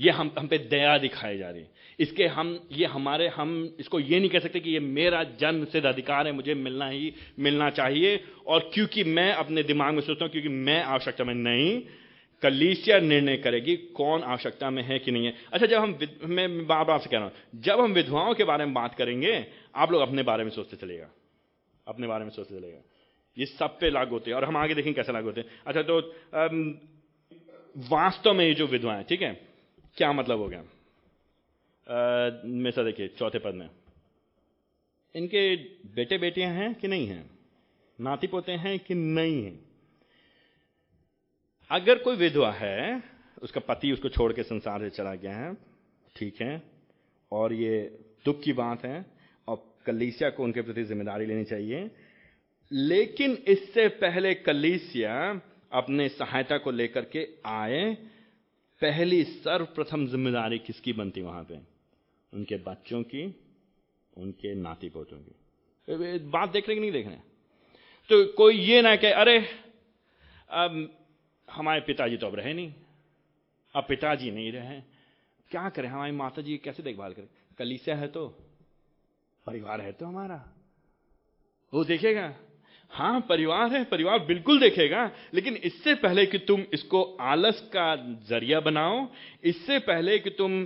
[0.00, 4.00] ये हम हम पे दया दिखाई जा रही है। इसके हम, ये हमारे, हम इसको
[4.00, 7.70] ये नहीं कह सकते कि ये मेरा जन्म सिद्ध अधिकार है, मुझे मिलना ही, मिलना
[7.70, 11.80] चाहिए। और क्योंकि मैं अपने दिमाग में सोचता हूँ, क्योंकि मैं आवश्यकता में नहीं,
[12.42, 16.84] कलीसिया निर्णय करेगी कौन आवश्यकता में है कि नहीं है। अच्छा जब हम मैं बार
[16.84, 20.02] बार से कह रहा हूँ, जब हम विधवाओं के बारे में बात करेंगे, आप लोग
[20.02, 21.10] अपने बारे में सोचते चलेगा।
[21.86, 22.82] अपने बारे में सोचते चलेगा।
[23.36, 25.82] ये सब पे लागू होते हैं। और हम आगे देखेंगे कैसे लागू होते हैं। अच्छा
[25.82, 26.00] तो
[27.90, 29.49] वास्तव में ये जो विधवाएँ ठीक है?
[30.00, 30.62] क्या मतलब हो गया?
[32.44, 33.70] में से देखिए, चौथे पद में।
[35.14, 35.56] इनके
[35.94, 37.30] बेटे बेटियाँ हैं कि नहीं हैं?
[38.00, 39.60] नाती पोते हैं कि नहीं हैं?
[41.70, 43.02] अगर कोई विधवा है,
[43.42, 45.54] उसका पति उसको छोड़ के संसार से चला गया है,
[46.16, 46.62] ठीक है,
[47.32, 49.06] और ये दुख की बात है,
[49.48, 51.90] और कलीसिया को उनके प्रति ज़िम्मेदारी लेनी चाहिए,
[52.72, 55.40] लेकिन इससे पहले कलीसिया
[55.72, 58.09] अपने सहायता को लेकर के आए
[58.80, 61.58] पहली सर्वप्रथम ज़िम्मेदारी किसकी बनती वहाँ पे?
[62.34, 63.40] उनके बच्चों की,
[64.16, 67.16] उनके नाती पोतों की बात देख रहे कि नहीं देख रहे?
[68.08, 69.46] तो कोई ये ना कहे, अरे,
[70.50, 70.98] अब
[71.50, 72.74] हमारे पिताजी तो अब रहे नहीं।
[73.74, 74.80] अब पिताजी नहीं रहे।
[75.50, 75.88] क्या करें?
[75.88, 77.28] हमारी माता जी कैसे देखभाल करें?
[77.58, 78.28] कलीसिया है तो
[79.46, 80.48] परिवार है तो हमारा।
[81.74, 82.34] वो देखेगा।
[82.92, 87.94] हाँ परिवार है परिवार बिल्कुल देखेगा लेकिन इससे पहले कि तुम इसको आलस का
[88.28, 89.06] ज़रिया बनाओ
[89.44, 90.56] इससे पहले कि तुम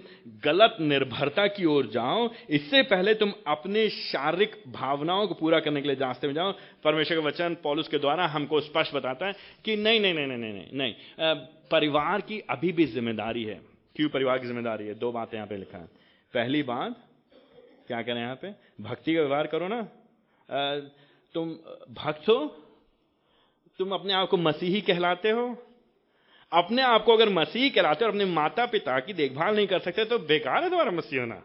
[0.44, 5.88] गलत निर्भरता की ओर जाओ इससे पहले तुम अपने शारीरिक भावनाओं को पूरा करने के
[5.88, 6.52] लिए रास्ते में जाओ।
[6.84, 9.34] परमेश्वर का वचन पॉलिस के द्वारा हमको स्पष्ट बताता है
[9.64, 10.94] कि नहीं नहीं नहीं नहीं नहीं नहीं, नहीं
[11.70, 13.60] परिवार की अभी भी ज़िम्मेदारी है।
[13.96, 14.94] क्यों परिवार की ज़िम्मेदारी है?
[14.94, 15.86] दो बातें यहाँ पे लिखा है।
[16.34, 16.96] पहली बात
[17.88, 18.50] क्या करें यहाँ पे?
[18.80, 19.80] भक्ति का व्यवहार करो ना।
[21.34, 21.48] तुम,
[21.94, 22.44] भक्त हो?
[23.78, 25.46] तुम अपने आप को मसीही कहलाते हो?
[26.52, 30.04] अपने आप को अगर मसीह कहलाते हो अपने माता पिता की देखभाल नहीं कर सकते
[30.04, 31.42] तो बेकार है तुम्हारा मसीह होना।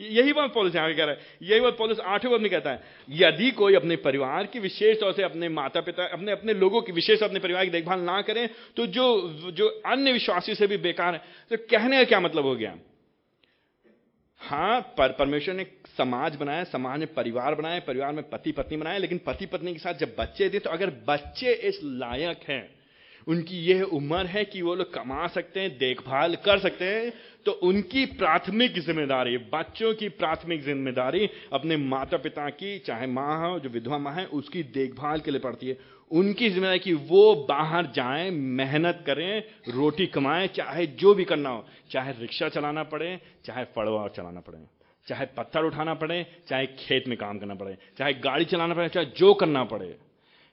[0.00, 2.82] यही बात पॉलिस यहाँ कह रहा है। यही बात पॉलिस आठवें पद में कहता है,
[3.08, 6.92] यदि कोई अपने परिवार की विशेष तौर से, अपने माता पिता अपने अपने लोगों की
[6.92, 9.06] विशेष अपने परिवार की देखभाल ना करें तो जो
[9.52, 12.74] जो अन्य विश्वासी से भी बेकार है। तो कहने का क्या मतलब हो गया?
[14.40, 15.64] हाँ पर परमेश्वर ने
[15.98, 19.78] समाज बनाया, समाज में परिवार बनाए परिवार में पति पत्नी बनाए लेकिन पति पत्नी के
[19.78, 22.68] साथ जब बच्चे थे तो अगर बच्चे इस लायक हैं,
[23.26, 27.12] उनकी यह उम्र है कि वो लोग कमा सकते हैं, देखभाल कर सकते हैं
[27.46, 33.58] तो उनकी प्राथमिक ज़िम्मेदारी, बच्चों की प्राथमिक ज़िम्मेदारी अपने माता पिता की, चाहे माँ हो,
[33.58, 35.76] जो विधवा माँ है, उसकी देखभाल के लिए पड़ती है।
[36.10, 41.64] उनकी ज़िम्मेदारी कि वो बाहर जाएँ, मेहनत करें, रोटी कमाएँ, चाहे जो भी करना हो,
[41.90, 44.58] चाहे रिक्शा चलाना पड़े, चाहे पड़वा चलाना पड़े।
[45.08, 49.06] चाहे पत्थर उठाना पड़े, चाहे खेत में काम करना पड़े, चाहे गाड़ी चलाना पड़े, चाहे
[49.06, 49.96] जो करना पड़े,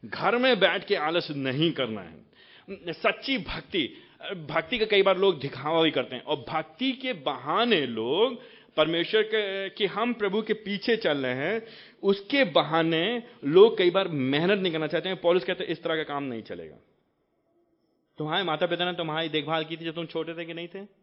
[0.03, 3.89] घर में बैठ के आलस नहीं करना है। सच्ची भक्ति
[4.21, 8.35] भक्ति का कई बार लोग दिखावा भी करते हैं, और भक्ति के बहाने लोग,
[8.77, 11.61] परमेश्वर के, कि हम प्रभु के पीछे चल रहे हैं,
[12.03, 15.95] उसके बहाने लोग कई बार मेहनत नहीं करना चाहते हैं। पॉलिस कहते हैं, इस तरह
[15.95, 16.75] का काम नहीं चलेगा।
[18.17, 21.00] तुम्हारे माता पिता ने तुम्हारी देखभाल की थी जब तुम छोटे थे कि नहीं थे?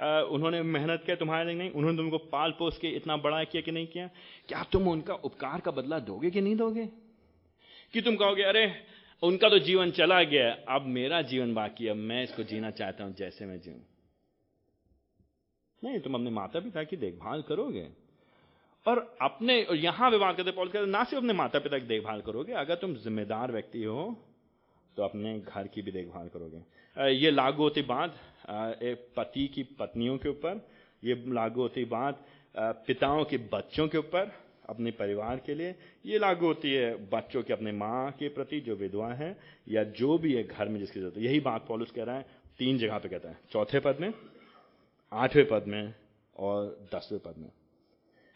[0.00, 3.70] उन्होंने मेहनत किया, तुम्हारे लिए नहीं, उन्होंने तुमको पाल पोस के इतना बड़ा किया कि
[3.70, 4.10] नहीं किया।
[4.48, 6.86] क्या तुम उनका उपकार का बदला दोगे कि नहीं दोगे?
[7.92, 8.74] कि तुम कहोगे, अरे,
[9.22, 13.14] उनका तो जीवन चला गया, अब मेरा जीवन बाकी है मैं इसको जीना चाहता हूँ
[13.14, 13.80] जैसे मैं जीऊं?
[15.84, 17.88] नहीं, तुम अपने माता पिता की देखभाल करोगे।
[18.86, 22.20] और अपने, और यहाँ व्यवहार करते, पॉल कहते, ना सिर्फ़ अपने माता पिता की देखभाल
[22.20, 24.24] करोगे, अगर तुम जिम्मेदार व्यक्ति हो
[24.98, 28.14] तो अपने घर की भी देखभाल करोगे। ये लागू होती बात
[28.82, 30.60] एक पति की पत्नियों के ऊपर,
[31.02, 32.24] ये लागू होती बात
[32.56, 34.32] पिताओं के बच्चों के ऊपर,
[34.68, 38.74] अपने परिवार के लिए। ये लागू होती है बच्चों के अपने माँ के प्रति जो
[38.76, 39.36] विधवा है,
[39.68, 42.26] या जो भी है घर में जिसकी ज़रूरत है। यही बात पॉलिस कह रहा है,
[42.58, 44.12] तीन जगह पे कहता है। चौथे पद में,
[45.12, 45.94] आठवें पद में
[46.36, 47.48] और दसवें पद में।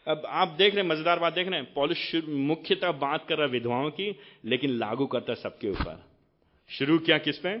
[0.07, 3.45] अब आप देख रहे हैं, मज़ेदार बात देख रहे हैं, पॉलिस मुख्यतः बात कर रहा
[3.45, 6.01] है विधवाओं की, लेकिन लागू करता है सबके ऊपर।
[6.69, 7.57] शुरू किया किस पे?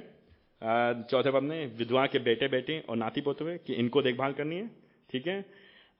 [1.09, 4.67] चौथे पद में विधवा के बेटे बेटे और नाती पोते कि इनको देखभाल करनी है
[5.09, 5.45] ठीक है?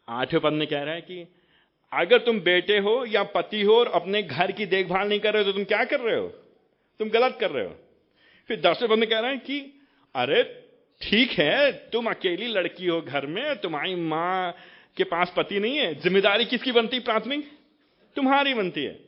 [0.08, 1.28] आठवें पद में कह रहा है कि
[1.92, 5.44] अगर तुम बेटे हो या पति हो और अपने घर की देखभाल नहीं कर रहे
[5.44, 6.28] हो तो तुम क्या कर रहे हो?
[7.00, 7.76] तुम गलत कर रहे हो।
[8.50, 9.60] फिर दसवें पद में कह रहे हैं कि
[10.16, 10.44] अरे
[11.02, 14.56] ठीक है तुम अकेली लड़की हो घर में तुम्हारी माँ
[14.98, 17.50] के पास पति नहीं है ज़िम्मेदारी किसकी बनती प्राथमिक?
[18.16, 19.00] तुम्हारी बनती है।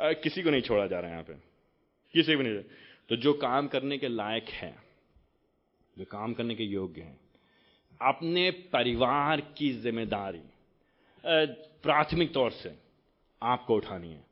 [0.00, 1.34] आ, किसी को नहीं छोड़ा जा रहा है यहाँ पे।
[2.14, 2.62] किसी को नहीं।
[3.10, 4.74] तो जो काम करने के लायक है,
[5.96, 7.18] जो काम करने के योग्य है,
[8.00, 10.42] अपने परिवार की ज़िम्मेदारी
[11.24, 12.74] प्राथमिक तौर से
[13.42, 14.24] आपको उठानी है,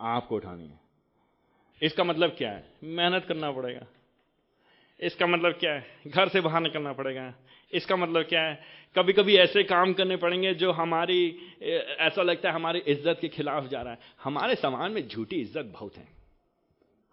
[0.00, 0.80] आपको उठानी है।
[1.82, 2.64] इसका मतलब क्या है?
[2.84, 3.86] मेहनत करना पड़ेगा।
[5.00, 5.86] इसका मतलब क्या है?
[6.06, 7.32] घर से बाहर निकलना पड़ेगा।
[7.72, 8.60] इसका मतलब क्या है?
[8.96, 11.28] कभी कभी ऐसे काम करने पड़ेंगे जो हमारी
[11.62, 15.70] ऐसा लगता है हमारी इज़्ज़त के खिलाफ जा रहा है। हमारे समाज में झूठी इज़्ज़त
[15.72, 16.17] बहुत है।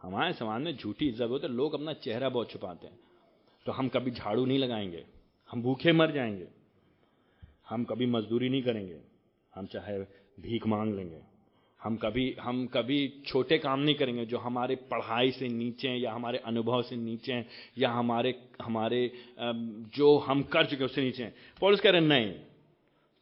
[0.06, 2.98] हमारे समाज में झूठी इज़्ज़त होती है, लोग अपना चेहरा बहुत छुपाते हैं।
[3.66, 5.04] तो हम कभी झाड़ू नहीं लगाएँगे,
[5.50, 6.48] हम भूखे मर जाएँगे,
[7.70, 9.00] हम कभी मजदूरी नहीं करेंगे,
[9.54, 9.98] हम चाहे
[10.42, 11.22] भीख मांग लेंगे,
[11.82, 16.12] हम कभी हम कभी छोटे काम नहीं करेंगे जो हमारे पढ़ाई से नीचे हैं या
[16.14, 21.34] हमारे अनुभव से नीचे हैं या हमारे हमारे जो हम कर चुके उससे नीचे हैं।
[21.62, 22.34] पॉलिस कह रहे नहीं,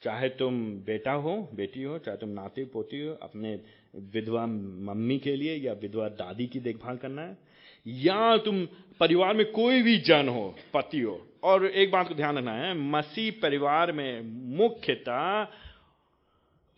[0.02, 3.56] चाहे तुम बेटा हो, बेटी हो, चाहे तुम नाती पोती हो, अपने
[3.94, 7.38] विधवा मम्मी के लिए या विधवा दादी की देखभाल करना है,
[7.86, 8.66] या तुम
[9.00, 12.74] परिवार में कोई भी जन हो, पति हो, और एक बात को ध्यान रखना है,
[12.74, 14.22] मसीह परिवार में
[14.58, 15.48] मुख्यतः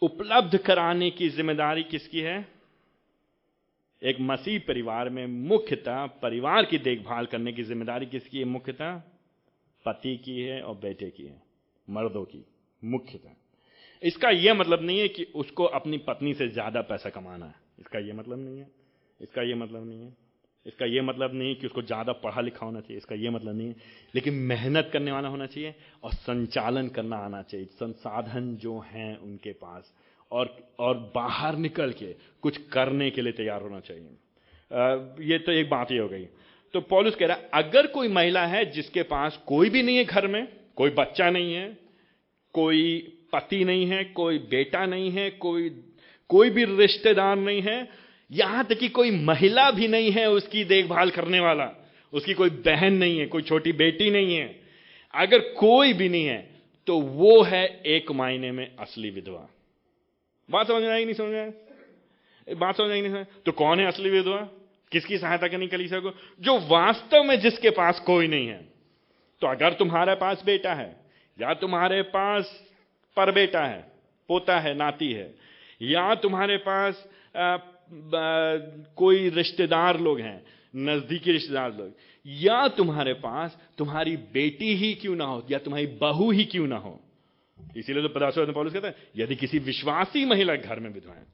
[0.02, 2.48] उपलब्ध कराने की ज़िम्मेदारी किसकी है?
[4.02, 8.46] एक मसीह परिवार में मुख्यतः परिवार की देखभाल करने की ज़िम्मेदारी किसकी है?
[8.46, 9.02] मुख्यतः
[9.86, 11.42] पति की है और बेटे की है,
[11.90, 12.46] मर्दों की,
[12.84, 13.36] मुख्यतः।
[14.04, 18.00] इसका यह मतलब नहीं है कि उसको अपनी पत्नी से ज़्यादा पैसा कमाना है। इसका
[18.00, 18.68] यह मतलब नहीं है।
[19.20, 20.14] इसका यह मतलब नहीं है।
[20.66, 23.56] इसका यह मतलब नहीं है कि उसको ज़्यादा पढ़ा लिखा होना चाहिए। इसका यह मतलब
[23.56, 23.76] नहीं है।
[24.16, 29.52] लेकिन मेहनत करने वाला होना चाहिए और संचालन करना आना चाहिए। संसाधन जो हैं उनके
[29.52, 29.94] पास
[30.32, 34.18] और और बाहर निकल के कुछ करने के लिए तैयार होना चाहिए।
[34.72, 36.26] आ, ये तो एक बात ही हो गई।
[36.74, 40.06] तो पॉलिस कह रहा है अगर कोई महिला है जिसके पास कोई भी नहीं है
[40.06, 41.68] घर में कोई बच्चा नहीं है
[42.54, 42.82] कोई
[43.36, 45.70] पति नहीं है, कोई बेटा नहीं है, कोई
[46.30, 47.88] कोई भी रिश्तेदार नहीं है,
[48.32, 51.70] यहाँ तक कि कोई महिला भी नहीं है उसकी देखभाल करने वाला।
[52.14, 54.48] उसकी कोई बहन नहीं है, कोई छोटी बेटी नहीं है।
[55.14, 56.56] अगर कोई भी नहीं है
[56.88, 59.48] तो वो है एक मायने में असली विधवा।
[60.50, 63.86] बात समझ में आई, नहीं समझ में बात समझ आई, नहीं समझ तो कौन है
[63.86, 64.38] असली विधवा?
[64.92, 68.60] किसकी सहायता करनी कलीसिया को जो वास्तव में जिसके पास कोई नहीं है।
[69.42, 70.96] तो अगर तुम्हारे पास बेटा है,
[71.38, 72.62] या तुम्हारे पास
[73.18, 73.82] पर बेटा है
[74.28, 75.36] पोता है नाती है।
[75.82, 77.60] या तुम्हारे पास आ, आ,
[78.96, 81.92] कोई रिश्तेदार लोग हैं नजदीकी रिश्तेदार लोग
[82.28, 86.78] या तुम्हारे पास तुम्हारी बेटी ही क्यों ना हो या तुम्हारी बहू ही क्यों ना
[86.78, 87.00] हो?
[87.78, 91.26] इसीलिए तो पॉलिस कहते हैं यदि किसी विश्वासी महिला घर में विधवा है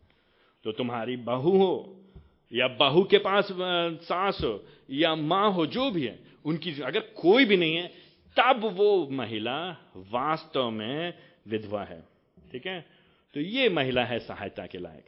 [0.64, 2.02] तो तुम्हारी बहू हो
[2.54, 3.48] या बहू के पास
[4.04, 7.88] सास हो या माँ हो जो भी है उनकी अगर कोई भी नहीं है
[8.40, 9.58] तब वो महिला
[9.98, 11.14] वास्तव में
[11.46, 12.02] विधवा है।
[12.52, 12.80] ठीक है?
[13.34, 15.06] तो ये महिला है सहायता के लायक।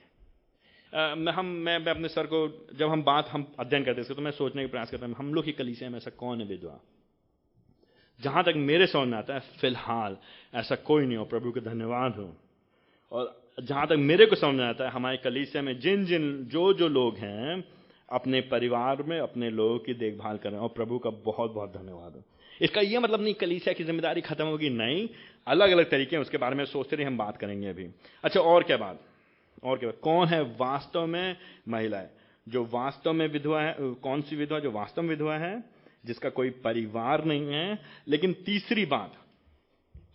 [1.29, 4.31] हम मैं, मैं अपने सर को जब हम बात हम अध्ययन करते हैं तो मैं
[4.31, 6.79] सोचने का प्रयास करता हूँ हम लोग की कलीसिया में ऐसा कौन है विधवा?
[8.19, 10.17] जहाँ तक मेरे समझ में आता है फ़िलहाल
[10.55, 12.33] ऐसा कोई नहीं हो प्रभु के धन्यवाद हो।
[13.11, 16.73] और जहाँ तक मेरे को समझ में आता है हमारे कलीसिया में जिन जिन जो
[16.73, 17.63] जो लोग हैं
[18.09, 21.73] अपने परिवार में अपने लोगों की देखभाल कर रहे हैं और प्रभु का बहुत बहुत
[21.73, 22.23] धन्यवाद हो।
[22.61, 25.07] इसका यह मतलब नहीं कलीसिया की ज़िम्मेदारी खत्म होगी नहीं।
[25.47, 27.87] अलग अलग तरीके हैं, उसके बारे में सोचते रहे हम बात करेंगे अभी।
[28.23, 28.99] अच्छा और क्या बात?
[29.63, 29.99] और क्या बात?
[30.03, 31.35] कौन है वास्तव में
[31.69, 32.11] महिला है?
[32.47, 35.63] जो वास्तव में विधवा है कौन सी विधवा जो वास्तव में विधवा है,
[36.05, 39.13] जिसका कोई परिवार नहीं है, लेकिन तीसरी बात,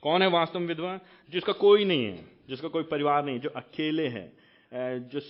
[0.02, 0.98] कौन है वास्तव में विधवा?
[1.32, 4.32] जिसका कोई नहीं है, जिसका कोई परिवार नहीं, जो अकेले है
[4.72, 5.24] जिस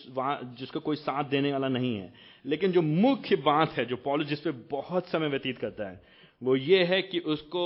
[0.58, 2.12] जिसका कोई साथ देने वाला नहीं है।
[2.44, 6.00] लेकिन जो मुख्य बात है, जो पॉलिस जिस पे बहुत समय व्यतीत करता है,
[6.42, 7.64] वो ये है कि उसको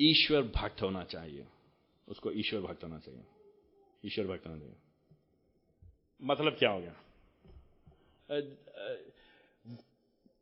[0.00, 1.46] ईश्वर भक्त होना चाहिए।
[2.08, 3.24] उसको ईश्वर भक्त होना चाहिए।
[4.06, 4.74] ईश्वर भक्त होना चाहिए।
[6.22, 6.94] मतलब क्या हो गया?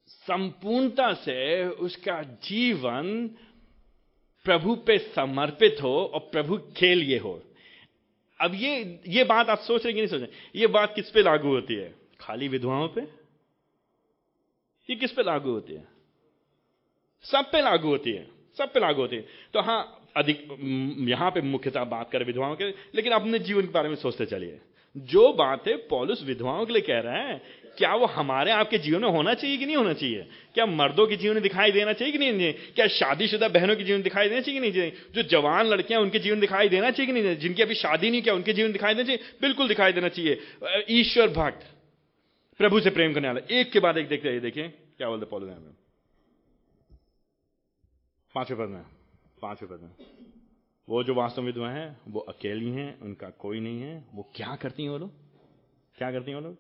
[0.07, 3.29] संपूर्णता से उसका जीवन
[4.45, 7.43] प्रभु पे समर्पित हो और प्रभु के लिए हो।
[8.41, 11.23] अब ये ये बात आप सोच रहे कि नहीं सोच रहे ये बात किस पे
[11.23, 11.95] लागू होती है?
[12.21, 13.01] खाली विधवाओं पे?
[14.91, 15.89] ये किस पे लागू होती है?
[17.23, 20.47] सब पे लागू होती है। सब पे लागू होती है। तो हाँ अधिक
[21.09, 22.65] यहाँ पे मुख्यतः बात करें विधवाओं के
[22.95, 24.61] लेकिन अपने जीवन के बारे में सोचते चलिए।
[24.97, 27.43] जो बात पॉलिस विधवाओं के लिए कह रहा है,
[27.79, 30.27] क्या वो हमारे, आपके जीवन में होना चाहिए कि नहीं होना चाहिए?
[30.55, 32.53] क्या मर्दों के जीवन में दिखाई देना चाहिए कि नहीं?
[32.53, 34.73] क्या शादीशुदा बहनों के जीवन दिखाई देना चाहिए कि नहीं?
[34.73, 37.37] चाहिए जो जवान लड़कियाँ उनके जीवन दिखाई देना चाहिए कि नहीं?
[37.37, 39.23] जिनकी अभी शादी नहीं, किया उनके जीवन दिखाई देना चाहिए?
[39.41, 40.39] बिल्कुल दिखाई देना चाहिए।
[40.91, 41.67] ईश्वर भक्त,
[42.59, 45.86] प्रभु से प्रेम करने वाला, एक के बाद एक देखते, देखिए, क्या बोलते पॉलिस
[48.37, 48.83] पाँचवें पद में
[49.43, 49.91] पाँचवें पद में
[50.89, 54.83] वो जो वास्तव विधवा है, वो अकेली हैं, उनका कोई नहीं है। वो क्या करती
[54.83, 55.11] हैं वो लोग?
[55.97, 56.57] क्या करती हैं वो लोग?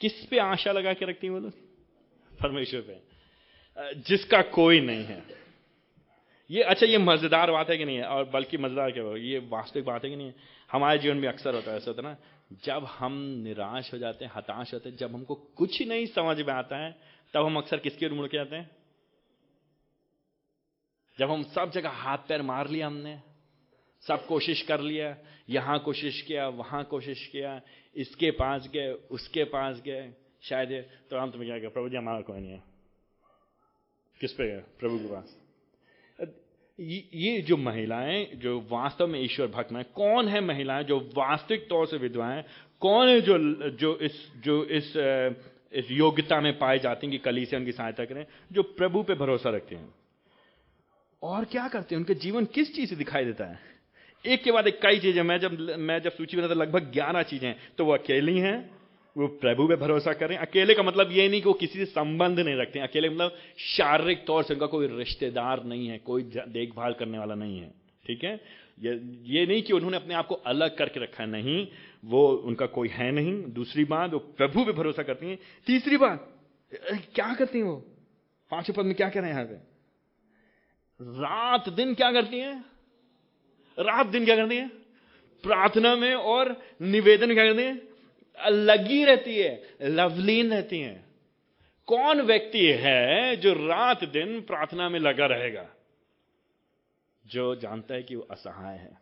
[0.00, 1.52] किस पे आशा लगा के रखती हैं वो लोग?
[2.40, 3.02] परमेश्वर पे।
[3.94, 5.22] जिसका कोई नहीं है।
[6.50, 7.96] ये अच्छा ये मज़ेदार बात है कि नहीं?
[7.96, 10.26] है और बल्कि मज़ेदार क्या ये वास्तविक बात है कि नहीं?
[10.26, 10.34] है
[10.72, 12.16] हमारे जीवन में अक्सर होता है, ऐसा होता है ना,
[12.64, 13.12] जब हम
[13.44, 16.98] निराश हो जाते हैं, हताश होते हैं, जब हमको कुछ नहीं समझ में आता है,
[17.34, 18.77] तब हम अक्सर किसकी ओर मुड़ के जाते हैं?
[21.18, 23.18] जब हम सब जगह हाथ पैर मार लिया हमने,
[24.02, 25.16] सब कोशिश कर लिया
[25.50, 27.60] यहाँ कोशिश किया, वहाँ कोशिश किया,
[27.96, 32.40] इसके पास गए, उसके पास गए, शायद तो हम तुम्हें क्या प्रभु जी, हमारा कोई
[32.40, 32.62] नहीं है।
[34.20, 34.62] किस पे गए?
[34.80, 35.36] प्रभु के पास।
[36.80, 41.86] ये जो महिलाएँ, जो वास्तव में ईश्वर भक्त हैं, कौन है महिलाएँ जो वास्तविक तौर
[41.86, 42.44] से विधवाएँ
[42.80, 43.38] कौन है जो
[43.70, 44.92] जो इस जो इस
[45.72, 48.26] इस योग्यता में पाई जाती हैं कि कली से उनकी सहायता करें?
[48.52, 49.97] जो प्रभु पे भरोसा रखते हैं।
[51.22, 52.00] और क्या करते हैं?
[52.00, 53.58] उनके जीवन किस चीज़ से दिखाई देता है?
[54.24, 57.54] एक के बाद एक कई चीज़ें। मैं जब मैं जब सूची बनाता, लगभग ग्यारह चीज़ें।
[57.78, 58.70] तो वो अकेली हैं,
[59.16, 62.40] वो प्रभु पे भरोसा करें अकेले का मतलब ये नहीं कि वो किसी से संबंध
[62.40, 67.18] नहीं रखते अकेले मतलब शारीरिक तौर से उनका कोई रिश्तेदार नहीं है, कोई देखभाल करने
[67.18, 67.70] वाला नहीं है।
[68.06, 68.40] ठीक है?
[68.80, 68.92] ये
[69.26, 71.66] ये नहीं कि उन्होंने अपने आप को अलग करके रखा नहीं,
[72.04, 76.28] वो उनका कोई है नहीं। दूसरी बात, वो प्रभु पे भरोसा करती हैं। तीसरी बात
[77.14, 77.76] क्या करती हैं वो?
[78.50, 79.67] पाँचों पद में क्या कह रहे हैं यहाँ पे?
[81.02, 82.64] रात दिन क्या करती हैं?
[83.78, 84.68] रात दिन क्या करती हैं?
[85.42, 87.82] प्रार्थना में और निवेदन क्या करती हैं?
[88.50, 91.06] लगी रहती है, लवलीन रहती हैं।
[91.86, 95.68] कौन व्यक्ति है जो रात दिन प्रार्थना में लगा रहेगा?
[97.26, 98.98] जो जानता है कि वो असहाय है।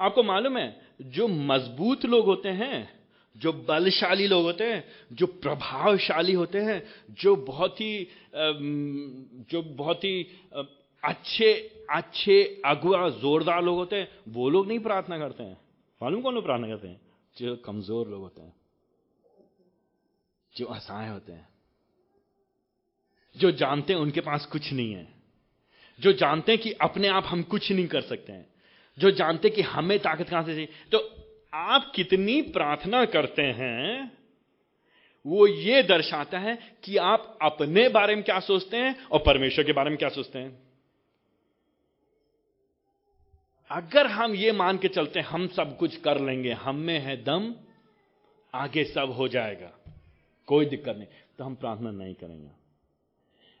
[0.00, 3.05] आपको मालूम है, जो मज़बूत लोग होते हैं
[3.36, 8.08] जो बलशाली लोग होते हैं, जो प्रभावशाली होते हैं, जो बहुत ही
[9.50, 10.26] जो बहुत ही
[11.04, 11.52] अच्छे
[11.90, 15.56] अच्छे अगुआ जोरदार लोग होते हैं, वो लोग नहीं प्रार्थना करते हैं।
[16.00, 17.00] मालूम कौन लोग प्रार्थना करते हैं?
[17.36, 18.52] जो कमज़ोर लोग होते हैं,
[20.54, 21.48] जो असहाय होते हैं,
[23.36, 25.08] जो जानते हैं उनके पास कुछ नहीं है,
[25.98, 28.46] जो जानते हैं कि अपने आप हम कुछ नहीं कर सकते हैं,
[28.98, 30.98] जो जानते कि हमें ताकत कहाँ से चाहिए। तो
[31.56, 34.12] आप कितनी प्रार्थना करते हैं,
[35.24, 39.72] वो ये दर्शाता है कि आप अपने बारे में क्या सोचते हैं और परमेश्वर के
[39.72, 40.58] बारे में क्या सोचते हैं।
[43.70, 47.16] अगर हम ये मान के चलते हैं, हम सब कुछ कर लेंगे, हम में है
[47.24, 47.54] दम,
[48.54, 49.72] आगे सब हो जाएगा,
[50.48, 51.06] कोई दिक्कत नहीं
[51.38, 52.50] तो हम प्रार्थना नहीं करेंगे।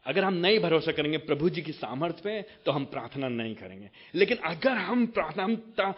[0.06, 3.90] अगर हम नहीं भरोसा करेंगे प्रभु जी की सामर्थ्य पे तो हम प्रार्थना नहीं करेंगे।
[4.14, 5.94] लेकिन अगर हम प्रार्थना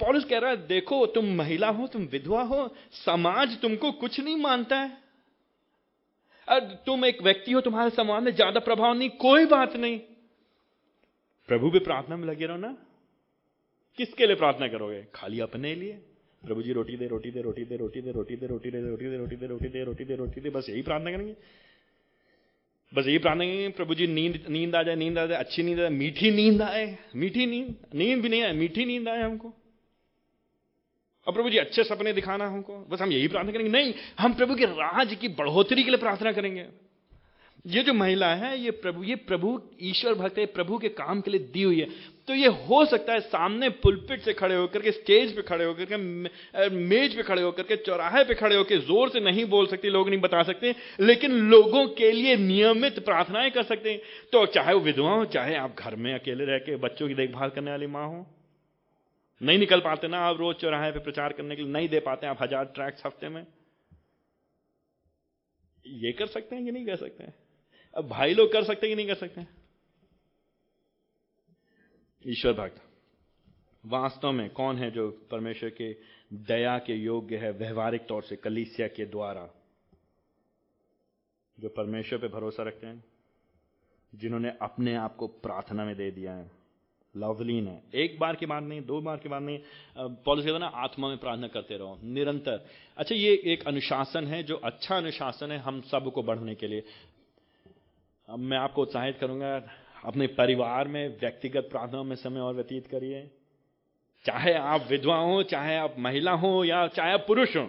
[0.00, 4.36] पॉलिस कह रहा है देखो तुम महिला हो तुम विधवा हो समाज तुमको कुछ नहीं
[4.36, 9.98] मानता है तुम एक व्यक्ति हो तुम्हारे समाज में ज़्यादा प्रभाव नहीं कोई बात नहीं
[11.48, 12.76] प्रभु भी प्रार्थना में लगे रहो ना
[13.98, 15.98] किसके लिए प्रार्थना करोगे खाली अपने लिए
[16.42, 19.06] प्रभु जी रोटी दे रोटी दे रोटी दे रोटी दे रोटी दे रोटी दे रोटी
[19.06, 21.34] दे रोटी दे रोटी दे रोटी दे रोटी दे बस यही प्रार्थना करेंगे
[22.94, 25.80] बस यही प्रार्थना करेंगे, प्रभु जी, नींद नींद आ जाए, नींद आ जाए, अच्छी नींद
[25.80, 29.54] आए मीठी नींद आए, मीठी नींद नींद भी नहीं आए, मीठी नींद आए हमको।
[31.26, 34.54] और प्रभु जी, अच्छे सपने दिखाना हमको। बस हम यही प्रार्थना करेंगे, नहीं, हम प्रभु
[34.54, 36.66] के राज की बढ़ोतरी के लिए प्रार्थना करेंगे।
[37.66, 41.30] ये जो महिला है, ये प्रभु ये प्रभु ईश्वर भक्त है, प्रभु के काम के
[41.30, 44.92] लिए दी हुई है। तो ये हो सकता है सामने पुलपिट से खड़े होकर के
[44.92, 45.96] स्टेज पे खड़े होकर के
[46.68, 50.08] मेज पे खड़े होकर के, चौराहे पे खड़े होकर ज़ोर से नहीं बोल सकते, लोग
[50.08, 54.00] नहीं बता सकते, लेकिन लोगों के लिए नियमित प्रार्थनाएँ कर सकते हैं।
[54.32, 57.50] तो चाहे वो विधवा हो, चाहे आप घर में अकेले रह के बच्चों की देखभाल
[57.50, 58.26] करने वाली माँ हो,
[59.40, 62.26] नहीं निकल पाते ना आप रोज चौराहे पे प्रचार करने के लिए, नहीं दे पाते
[62.26, 63.44] आप हज़ार ट्रैक्स हफ़्ते में।
[65.84, 67.34] ये कर सकते हैं कि नहीं कर सकते हैं?
[67.96, 69.40] अब भाई लोग कर सकते हैं कि नहीं कर सकते
[72.24, 72.80] ईश्वर भक्त,
[73.84, 75.92] वास्तव में कौन है जो परमेश्वर के
[76.44, 79.48] दया के योग्य है, व्यवहारिक तौर से, कलीसिया के द्वारा,
[81.58, 83.04] जो परमेश्वर पे भरोसा रखते हैं,
[84.12, 86.50] जिन्होंने अपने आप को प्रार्थना में दे दिया है,
[87.14, 89.58] लवलीन है। एक बार की बात नहीं, दो बार की बात नहीं
[90.24, 94.96] पॉलिस ना आत्मा में प्रार्थना करते रहो, निरंतर। अच्छा ये एक अनुशासन है, जो अच्छा
[94.96, 96.84] अनुशासन है हम सबको बढ़ने के लिए।
[98.28, 99.58] मैं आपको उत्साहित करूँगा
[100.06, 103.30] अपने परिवार में, व्यक्तिगत प्रार्थनाओं में समय और व्यतीत करिए।
[104.26, 107.62] चाहे आप विधवा हो, चाहे आप महिला हो, या चाहे आप पुरुष हो,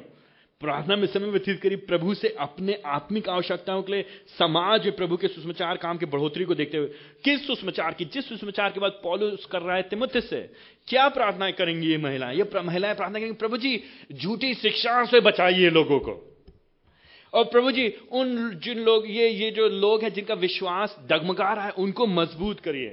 [0.62, 4.06] प्रार्थना में समय व्यतीत करिए। प्रभु से अपने आत्मिक आवश्यकताओं के लिए
[4.40, 6.88] समाज में प्रभु के सुषमाचार काम की बढ़ोतरी को देखते हुए,
[7.24, 10.50] किस सुषमाचार की, जिस सुषमाचार के बाद पॉलुस कर रहा है तिमुथ से,
[10.88, 12.38] क्या प्रार्थनाएँ करेंगी ये महिलाएँ?
[12.38, 13.84] ये महिलाएँ प्रार्थना करेंगी, प्रभु जी,
[14.14, 16.27] झूठी शिक्षा से बचाइए लोगों को।
[17.34, 21.66] और प्रभु जी, उन जिन लोग, ये ये जो लोग हैं जिनका विश्वास डगमगा रहा
[21.66, 22.90] है, उनको मज़बूत करिए।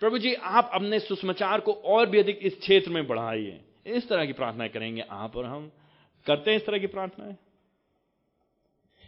[0.00, 4.26] प्रभु जी, आप अपने सुषमाचार को और भी अधिक इस क्षेत्र में बढ़ाइए। इस तरह
[4.26, 5.72] की प्रार्थना करेंगे आप और हम।
[6.26, 7.36] करते हैं इस तरह की प्रार्थनाएँ?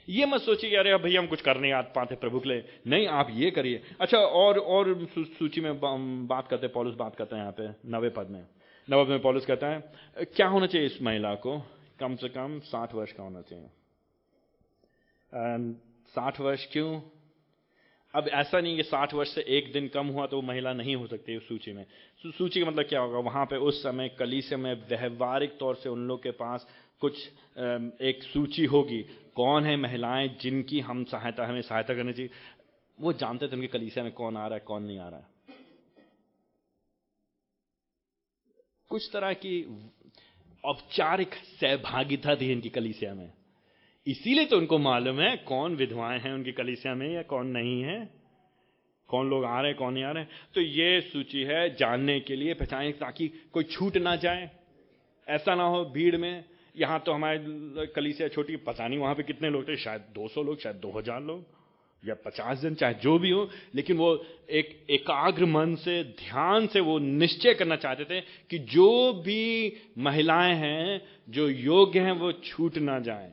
[0.08, 3.06] ये मत सोचिए अरे भैया हम कुछ कर नहीं आ पाते प्रभु के लिए। नहीं,
[3.06, 5.80] आप ये करिए। अच्छा और और सूची में
[6.26, 8.46] बात करते हैं, पॉलिस बात करते हैं यहाँ पे, नवे पद में।
[8.90, 11.58] नवे पद में पॉलिस कहता है, क्या होना चाहिए इस महिला को?
[12.00, 13.66] कम से कम साठ वर्ष का होना चाहिए।
[15.34, 17.00] साठ वर्ष क्यों?
[18.14, 20.94] अब ऐसा नहीं कि साठ वर्ष से एक दिन कम हुआ तो वो महिला नहीं
[20.96, 21.84] हो सकती उस सूची में।
[22.24, 23.18] सूची का मतलब क्या होगा?
[23.20, 26.66] वहाँ पे उस समय कलीसे में व्यवहारिक तौर से उन लोग के पास
[27.02, 27.18] कुछ
[28.02, 29.02] एक सूची होगी।
[29.36, 32.30] कौन है महिलाएँ जिनकी हम सहायता, हमें सहायता करनी चाहिए?
[32.98, 35.32] वो जानते थे उनके कलीसिया में कौन आ रहा है, कौन नहीं आ रहा है।
[38.90, 39.62] कुछ तरह की
[40.64, 43.32] औपचारिक सहभागिता थी इनकी कलीसिया में
[44.06, 48.10] इसीलिए तो उनको मालूम है कौन विधवाएँ हैं उनकी कलिसिया में या कौन नहीं है,
[49.08, 52.20] कौन लोग आ रहे हैं, कौन नहीं आ रहे हैं। तो ये सूची है जानने
[52.20, 54.50] के लिए, पहचाने ताकि कोई छूट ना जाए।
[55.28, 56.44] ऐसा ना हो भीड़ में,
[56.76, 60.60] यहाँ तो हमारे कलिसिया छोटी, पता नहीं वहाँ पे कितने लोग थे, शायद 200 लोग,
[60.60, 61.44] शायद 2000 लोग,
[62.04, 66.80] या 50 जन, चाहे जो भी हो, लेकिन वो एक एकाग्र मन से, ध्यान से
[66.80, 71.00] वो निश्चय करना चाहते थे कि जो भी महिलाएँ हैं,
[71.30, 73.32] जो योग्य हैं, वो छूट ना जाए।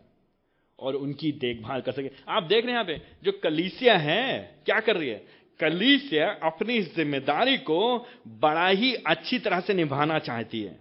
[0.82, 4.80] और उनकी देखभाल कर सके। आप देख रहे हैं यहाँ पे, जो कलीसिया है, क्या
[4.80, 5.22] कर रही है?
[5.60, 10.80] कलीसिया अपनी ज़िम्मेदारी को बड़ा ही अच्छी तरह से निभाना चाहती है।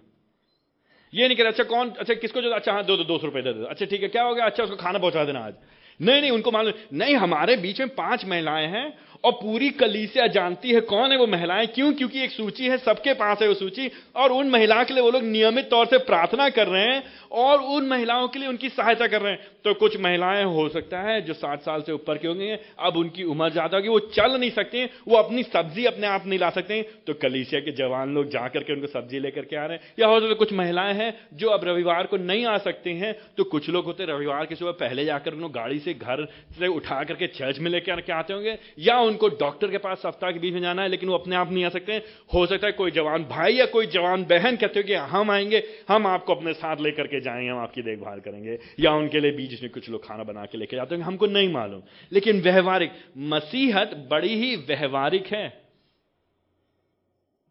[1.12, 3.26] ये नहीं कह रहा अच्छा कौन अच्छा किसको जो अच्छा हाँ दो दो दो सौ
[3.26, 4.46] रुपए दे दो। अच्छा ठीक है, क्या हो गया?
[4.46, 5.54] अच्छा उसको खाना पहुँचा देना आज।
[6.00, 8.86] नहीं नहीं, उनको मालूम, नहीं, हमारे बीच में पाँच महिलाएँ हैं
[9.24, 11.66] और पूरी कलीसिया जानती है कौन है वो महिलाएँ?
[11.68, 11.92] क्यों?
[11.92, 15.10] क्योंकि एक सूची है, सबके पास है वो सूची, और उन महिलाओं के लिए वो
[15.10, 17.02] लोग नियमित तौर से प्रार्थना कर रहे हैं,
[17.32, 21.00] और उन महिलाओं के लिए उनकी सहायता कर रहे हैं। तो कुछ महिलाएँ हो सकता
[21.00, 24.38] है जो साठ साल से ऊपर की होंगी, अब उनकी उम्र ज़्यादा होगी, वो चल
[24.38, 28.30] नहीं सकते वो अपनी सब्ज़ी अपने आप नहीं ला सकते तो कलीसिया के जवान लोग
[28.30, 31.12] जाकर के उनको सब्ज़ी लेकर के आ रहे हैं। या हो सकता कुछ महिलाएँ हैं
[31.34, 34.72] जो अब रविवार को नहीं आ सकती हैं तो कुछ लोग होते रविवार के सुबह
[34.80, 36.24] पहले जाकर उनको गाड़ी से घर
[36.58, 40.38] से उठा करके चर्च में लेकर आते होंगे, या उनको डॉक्टर के पास सप्ताह के
[40.38, 42.02] बीच में जाना है, लेकिन वो अपने आप नहीं आ सकते।
[42.34, 45.64] हो सकता है कोई जवान भाई या कोई जवान बहन कहते हो कि हम आएँगे,
[45.88, 49.62] हम आपको अपने साथ लेकर के जाएँगे, हम आपकी देखभाल करेंगे। या उनके लिए बीच
[49.62, 51.82] में कुछ लोग खाना बना के लेके जाते होंगे, हमको नहीं मालूम।
[52.12, 55.60] लेकिन व्यवहारिक, मसीहत बड़ी ही व्यवहारिक है।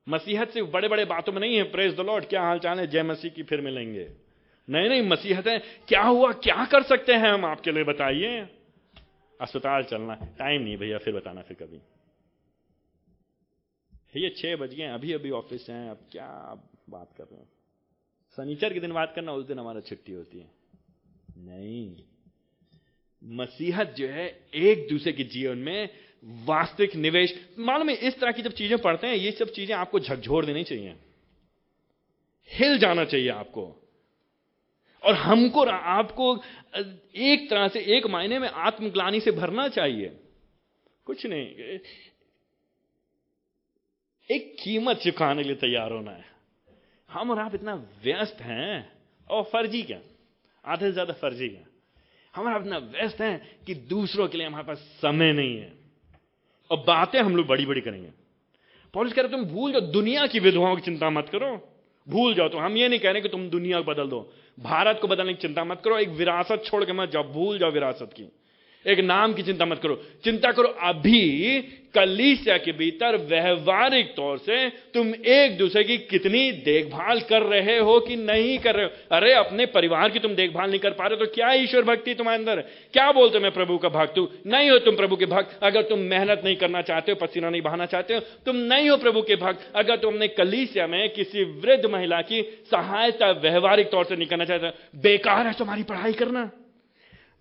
[0.09, 2.87] मसीहत सिर्फ़ बड़े बड़े बातों में नहीं है। प्रेस द लॉर्ड क्या हाल चाल है?
[2.87, 4.07] जय मसीह की फिर मिलेंगे।
[4.69, 6.31] नहीं नहीं, मसीहत है। क्या हुआ?
[6.31, 7.45] क्या कर सकते हैं हम?
[7.45, 8.47] आपके लिए बताइए।
[9.39, 11.81] अस्पताल चलना टाइम नहीं भैया फिर बताना फिर कभी
[14.15, 16.27] ये छह बज गए अभी अभी ऑफ़िस हैं अब क्या
[16.89, 17.47] बात कर रहे हैं
[18.37, 20.49] शनिचर के दिन बात करना उस दिन हमारा छुट्टी होती है
[21.39, 22.03] नहीं
[23.21, 25.89] मसीहत जो है एक दूसरे के जीवन में
[26.45, 29.99] वास्तविक निवेश मालूम है इस तरह की जब चीज़ें पढ़ते हैं ये सब चीज़ें आपको
[29.99, 30.95] झकझोर देनी चाहिए
[32.51, 33.65] हिल जाना चाहिए आपको
[35.03, 36.35] और हमको आपको
[36.75, 40.11] एक तरह से, एक मायने में आत्मग्लानी से भरना चाहिए।
[41.07, 41.45] कुछ नहीं।
[44.29, 46.25] एक कीमत चुकाने के लिए तैयार होना है।
[47.09, 47.73] हम और आप इतना
[48.03, 48.91] व्यस्त हैं।
[49.27, 49.99] और फर्जी क्या?
[50.65, 51.65] आधे से ज़्यादा फर्जी क्या?
[52.33, 55.71] हमारा इतना व्यस्त हैं कि दूसरों के लिए हमारे पास समय नहीं है।
[56.71, 58.09] और बातें हम लोग बड़ी बड़ी करेंगे।
[58.93, 61.55] पॉलिस कह रहे तुम भूल जाओ, दुनिया की विधवाओं की चिंता मत करो।
[62.07, 64.21] भूल जाओ तो हम ये नहीं कह रहे कि तुम दुनिया को बदल दो।
[64.59, 67.71] भारत को बदलने की चिंता मत करो, एक विरासत छोड़ के मत जाओ भूल जाओ
[67.71, 68.23] विरासत की।
[68.87, 71.61] एक नाम की चिंता मत करो। चिंता करो, अभी
[71.95, 77.99] कलीसिया के भीतर व्यवहारिक तौर से तुम एक दूसरे की कितनी देखभाल कर रहे हो
[77.99, 78.91] कि नहीं कर रहे हो?
[79.11, 82.13] अरे, अपने परिवार की तुम देखभाल नहीं कर पा रहे हो तो क्या ईश्वर भक्ति
[82.13, 82.61] तुम्हारे अंदर?
[82.93, 84.31] क्या बोलते मैं प्रभु का भक्त हूँ?
[84.47, 87.61] नहीं हो तुम प्रभु के भक्त। अगर तुम मेहनत नहीं करना चाहते हो, पसीना नहीं
[87.61, 91.43] बहाना चाहते हो, तुम नहीं हो प्रभु के भक्त। अगर तुम अपने कलीसिया में किसी
[91.43, 96.51] वृद्ध महिला की सहायता व्यवहारिक तौर से नहीं करना चाहते बेकार है तुम्हारी पढ़ाई करना।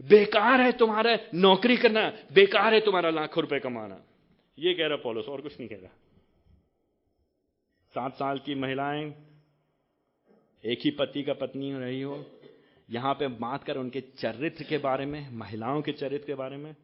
[0.01, 4.01] बेकार है तुम्हारा नौकरी करना, बेकार है तुम्हारा लाखों रुपए कमाना।
[4.59, 5.90] ये कह रहा पॉलिस, और कुछ नहीं कह रहा।
[7.94, 9.12] सात साल की महिलाएँ,
[10.64, 12.24] एक ही पति का पत्नी रही हो,
[12.88, 16.74] यहाँ पे बात कर उनके चरित्र के बारे में, महिलाओं के चरित्र के बारे में,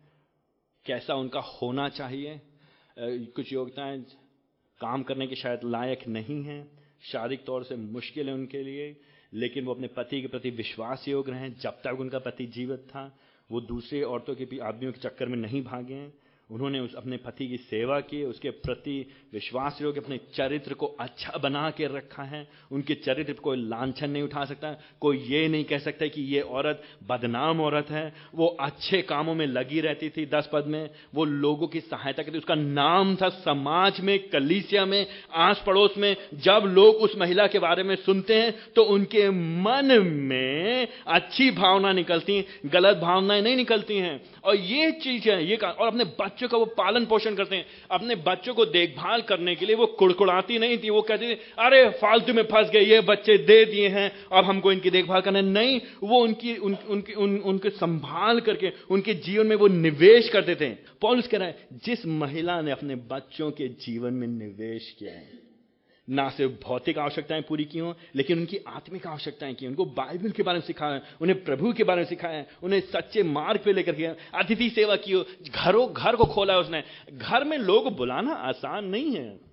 [0.87, 2.41] कैसा उनका होना चाहिए।
[2.97, 4.01] कुछ योग्यताएँ
[4.81, 6.65] काम करने के शायद लायक नहीं है,
[7.03, 8.97] शारीरिक तौर से मुश्किल है उनके लिए।
[9.35, 13.19] लेकिन वो अपने पति के प्रति विश्वास योग्य रहे जब तक उनका पति जीवित था,
[13.51, 16.13] वो दूसरे औरतों के आदमियों के चक्कर में नहीं भागे हैं।
[16.51, 21.39] उन्होंने उस, अपने पति की सेवा की, उसके प्रति विश्वास योग अपने चरित्र को अच्छा
[21.39, 25.65] बना के रखा है। उनके चरित्र को कोई लांछन नहीं उठा सकता। कोई ये नहीं
[25.65, 30.27] कह सकता कि ये औरत बदनाम औरत है। वो अच्छे कामों में लगी रहती थी
[30.27, 35.07] दस पद में। वो लोगों की सहायता करती उसका नाम था समाज में, कलीसिया में
[35.35, 39.99] आस पड़ोस में। जब लोग उस महिला के बारे में सुनते हैं तो उनके मन
[40.05, 45.87] में अच्छी भावना निकलती गलत भावनाएँ नहीं निकलती हैं। और ये चीज़ है ये और
[45.87, 46.05] अपने
[46.35, 49.87] बच्चों का वो पालन पोषण करते हैं। अपने बच्चों को देखभाल करने के लिए वो
[49.95, 53.89] कुड़कुड़ाती नहीं थी। वो कहती थी अरे फालतू में फंस गए ये बच्चे दे दिए
[53.89, 58.73] हैं अब हमको इनकी देखभाल करना नहीं वो उनकी उन, उनकी उन, उनके संभाल करके
[58.91, 60.71] उनके जीवन में वो निवेश करते थे।
[61.01, 65.44] पॉलिस कह रहा है जिस महिला ने अपने बच्चों के जीवन में निवेश किया है
[66.09, 70.43] ना सिर्फ़ भौतिक आवश्यकताएँ पूरी की हों, लेकिन उनकी आत्मिक आवश्यकताएँ की उनको बाइबल के
[70.43, 74.15] बारे में सिखाया उन्हें प्रभु के बारे में सिखाया उन्हें सच्चे मार्ग पे लेकर गया
[74.35, 76.83] अतिथि सेवा की हो घरों, घर को खोला है उसने।
[77.13, 79.44] घर में लोग बुलाना आसान नहीं है।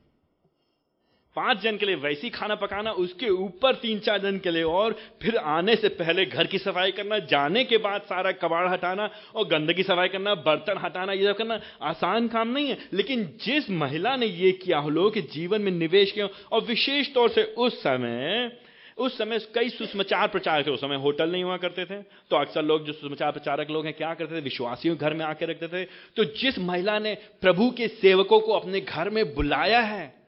[1.35, 4.95] पाँच जन के लिए वैसी खाना पकाना, उसके ऊपर तीन चार जन के लिए और,
[5.21, 9.47] फिर आने से पहले घर की सफ़ाई करना, जाने के बाद सारा कबाड़ हटाना और
[9.47, 14.15] गंदगी सफ़ाई करना, बर्तन हटाना, ये सब करना, आसान काम नहीं है। लेकिन जिस महिला
[14.15, 17.81] ने ये किया हो, लोगों के जीवन में निवेश किया और विशेष तौर से उस
[17.83, 18.51] समय
[18.97, 22.63] उस समय कई सुषमाचार प्रचारक थे, उस समय होटल नहीं हुआ करते थे तो अक्सर
[22.63, 24.41] लोग जो सुषमाचार प्रचारक लोग हैं, क्या करते थे?
[24.41, 25.83] विश्वासियों घर में आके रखते थे।
[26.17, 30.20] तो जिस महिला ने प्रभु के सेवकों को अपने घर में बुलाया है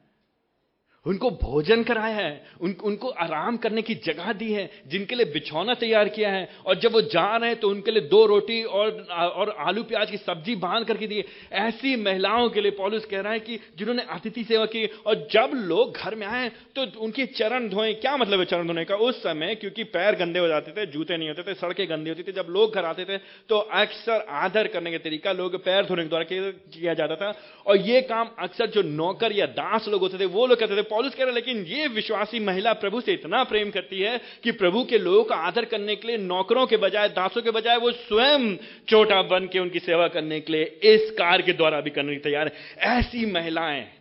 [1.05, 5.73] उनको भोजन कराया है उन, उनको आराम करने की जगह दी है जिनके लिए बिछौना
[5.75, 8.91] तैयार किया है। और जब वो जा रहे हैं तो उनके लिए दो रोटी और
[9.11, 11.23] और आलू प्याज की सब्ज़ी बाँध करके दी है।
[11.63, 15.51] ऐसी महिलाओं के लिए पॉलिस कह रहा है कि जिन्होंने अतिथि सेवा की और जब
[15.65, 18.95] लोग घर में आए तो उनके चरण धोए। क्या मतलब है चरण धोने का?
[18.95, 22.23] उस समय क्योंकि पैर गंदे हो जाते थे जूते नहीं होते थे सड़कें गंदी होती
[22.23, 23.17] थी जब लोग घर आते थे
[23.49, 27.33] तो अक्सर आदर करने का तरीका लोग पैर धोने के द्वारा किया जाता था।
[27.65, 30.91] और ये काम अक्सर जो नौकर या दास लोग होते थे वो लोग कहते थे।
[30.93, 34.83] पॉलिस कह रहे लेकिन ये विश्वासी महिला प्रभु से इतना प्रेम करती है कि प्रभु
[34.85, 38.55] के लोगों का आदर करने के लिए, नौकरों के बजाय, दासों के बजाय वो स्वयं
[38.89, 42.47] छोटा बन के उनकी सेवा करने के लिए इस कार्य के द्वारा भी करने तैयार
[42.47, 42.53] है।
[42.99, 43.91] ऐसी महिलाएँ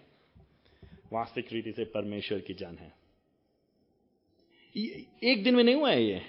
[1.13, 2.93] वास्तविक रीति से परमेश्वर की जान है।
[5.23, 6.23] एक दिन में नहीं हुआ है ये?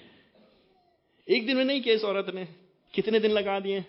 [1.30, 2.48] एक दिन में नहीं किया इस औरत ने?
[2.94, 3.86] कितने दिन लगा दिए?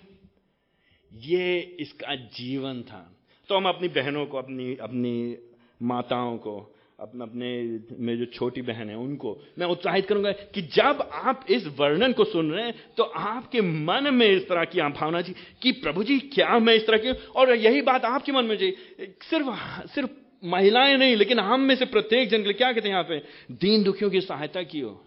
[1.15, 3.17] ये इसका जीवन था।
[3.49, 5.37] तो हम अपनी बहनों को, अपनी अपनी
[5.85, 6.57] माताओं को,
[6.99, 7.47] अपने अपने
[7.99, 12.25] मेरी जो छोटी बहन है, उनको। मैं उत्साहित करूँगा कि जब आप इस वर्णन को
[12.25, 16.19] सुन रहे हैं तो आपके मन में इस तरह की भावना जी कि प्रभु जी,
[16.29, 18.71] क्या मैं इस तरह की और यही बात आपके मन में जी,
[19.23, 19.49] सिर्फ़
[19.89, 20.11] सिर्फ़
[20.43, 23.19] महिलाएँ नहीं, लेकिन हम में से प्रत्येक जन के लिए क्या कहते हैं यहाँ पे?
[23.53, 25.01] दीन दुखियों की सहायता की हो।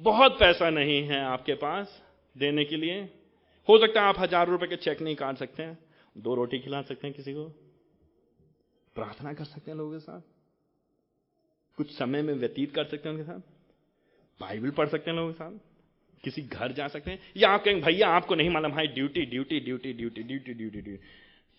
[0.00, 2.00] बहुत पैसा नहीं है आपके पास
[2.36, 3.00] देने के लिए।
[3.68, 5.78] हो सकता है आप हज़ार रुपए के चेक नहीं काट सकते हैं,
[6.16, 7.44] दो रोटी खिला सकते हैं किसी को।
[8.94, 10.20] प्रार्थना कर सकते हैं लोगों के साथ?
[11.76, 13.40] कुछ समय में व्यतीत कर सकते हैं उनके साथ?
[14.40, 15.52] बाइबल पढ़ सकते हैं लोगों के साथ?
[16.24, 17.18] किसी घर जा सकते हैं?
[17.36, 21.04] या आप कहेंगे, भैया, आपको नहीं मालूम भाई duty duty duty duty duty duty duty.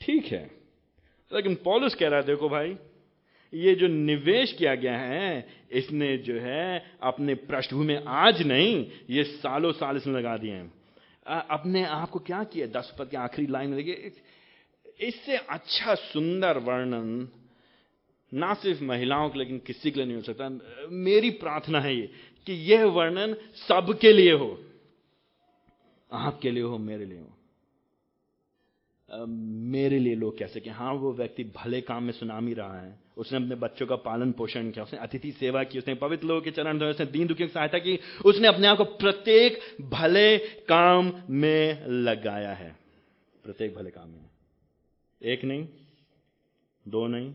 [0.01, 0.51] ठीक है।
[1.33, 2.77] लेकिन पॉलिस कह रहा है, देखो भाई,
[3.53, 9.23] ये जो निवेश किया गया है, इसने जो है अपने पृष्ठभूमि में आज नहीं, ये
[9.23, 10.73] सालों साल इसने लगा दिए हैं।
[11.27, 12.67] अपने आप को क्या किया?
[12.67, 14.11] दस पद के आखिरी लाइन में देखिए
[14.99, 17.29] इससे अच्छा सुंदर वर्णन
[18.33, 22.09] ना सिर्फ़ महिलाओं के लेकिन किसी के लिए नहीं हो सकता। मेरी प्रार्थना है ये,
[22.45, 24.63] कि यह वर्णन सबके लिए हो।
[26.11, 27.31] आपके लिए हो, मेरे लिए हो।
[29.67, 33.37] मेरे लिए लोग कैसे कि हाँ वो व्यक्ति भले काम में सुनामी रहा है। उसने
[33.37, 36.79] अपने बच्चों का पालन पोषण किया, उसने अतिथि सेवा की, उसने पवित्र लोगों के चरण
[36.79, 41.87] धोए, उसने दीन दुखियों की सहायता की, उसने अपने आप को प्रत्येक भले काम में
[41.87, 42.75] लगाया है।
[43.43, 44.24] प्रत्येक भले काम में।
[45.21, 45.67] एक नहीं,
[46.85, 47.31] दो नहीं,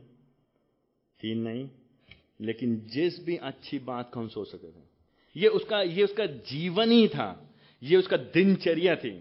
[1.20, 1.68] तीन नहीं,
[2.40, 4.84] लेकिन जिस भी अच्छी बात को हम सोच सकते थे,
[5.36, 7.50] ये उसका ये उसका जीवन ही था,
[7.82, 9.12] ये उसका दिनचर्या थी।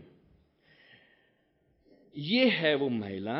[2.16, 3.40] ये है वो महिला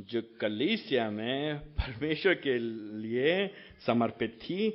[0.00, 3.46] जो कलीसिया में परमेश्वर के लिए
[3.86, 4.66] समर्पित थी,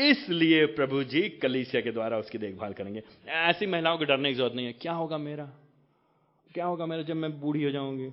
[0.00, 4.54] इसलिए प्रभु जी कलीसिया के द्वारा उसकी देखभाल करेंगे। ऐसी महिलाओं को डरने की ज़रूरत
[4.54, 5.44] नहीं है। क्या होगा मेरा?
[6.54, 8.10] क्या होगा मेरा जब मैं बूढ़ी हो जाऊँगी?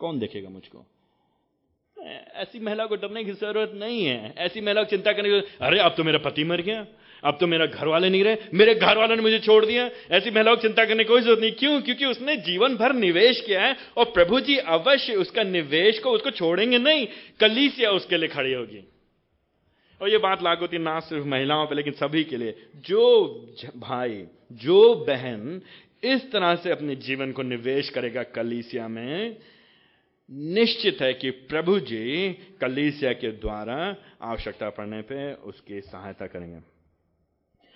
[0.00, 0.86] कौन देखेगा मुझको?
[2.34, 5.78] ऐसी महिला को डरने की ज़रूरत नहीं है। ऐसी महिला को चिंता करने की अरे,
[5.78, 6.86] अब तो मेरा पति मर गया।
[7.24, 10.30] अब तो मेरा घर वाले नहीं रहे। मेरे घर वालों ने मुझे छोड़ दिया। ऐसी
[10.30, 11.82] महिलाओं को चिंता करने की कोई ज़रूरत नहीं। क्यों?
[11.82, 16.30] क्योंकि उसने जीवन भर निवेश किया है और प्रभु जी अवश्य उसका निवेश को, उसको
[16.30, 17.06] छोड़ेंगे नहीं।
[17.40, 18.88] कलीसिया उसके लिए खड़ी होगी।
[20.02, 23.28] और ये बात लागू होती ना सिर्फ़ महिलाओं पर लेकिन सभी के लिए। जो
[23.76, 25.62] भाई, जो बहन
[26.04, 29.36] इस तरह से अपने जीवन को निवेश करेगा कलीसिया में
[30.30, 33.76] निश्चित है कि प्रभु जी कलीसिया के द्वारा
[34.22, 36.60] आवश्यकता पड़ने पे उसकी सहायता करेंगे।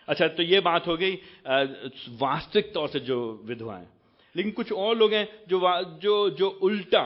[0.08, 1.14] अच्छा तो ये बात हो गई
[2.20, 3.86] वास्तविक तौर से जो विधवाएँ
[4.34, 5.60] लेकिन कुछ और लोग हैं जो
[6.02, 7.02] जो जो उल्टा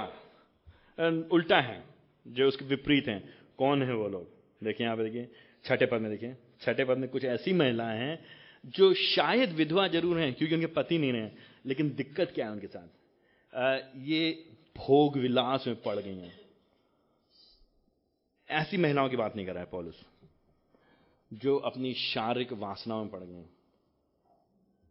[1.32, 1.82] उल्टा है
[2.26, 3.22] जो उसके विपरीत हैं।
[3.59, 4.26] कौन है वो लोग?
[4.64, 5.28] देखिए यहाँ पर देखिए
[5.64, 8.18] छठे पद में देखिए छठे पद में कुछ ऐसी महिलाएँ हैं
[8.74, 11.28] जो शायद विधवा ज़रूर हैं क्योंकि उनके पति नहीं रहे
[11.66, 12.88] लेकिन दिक्कत क्या है उनके साथ?
[13.53, 14.44] आ, ये
[14.79, 16.41] भोग विलास में पड़ गई हैं।
[18.49, 19.95] ऐसी महिलाओं की बात नहीं कर रहा है पॉलिस,
[21.33, 23.45] जो अपनी शारीरिक वासनाओं में पड़ गए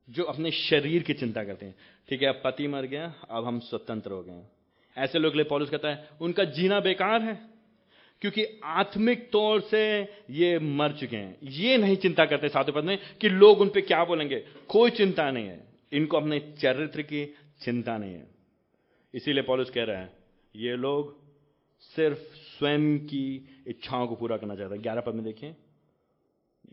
[0.09, 1.75] जो अपने शरीर की चिंता करते हैं।
[2.09, 4.43] ठीक है, अब पति मर गया, अब हम स्वतंत्र हो गए
[4.97, 7.35] ऐसे लोग लिए पॉलिस कहता है, उनका जीना बेकार है,
[8.21, 9.81] क्योंकि आत्मिक तौर से
[10.29, 13.81] ये मर चुके हैं। ये नहीं चिंता करते सातवें पद में कि लोग उन पर
[13.81, 17.25] क्या बोलेंगे। कोई चिंता नहीं है। इनको अपने चरित्र की
[17.61, 18.36] चिंता नहीं है।
[19.17, 20.13] इसीलिए पॉलिस कह रहा है,
[20.55, 21.17] ये लोग
[21.79, 25.55] सिर्फ़ स्वयं की इच्छाओं को पूरा करना चाहते हैं। ग्यारह पद में देखिए,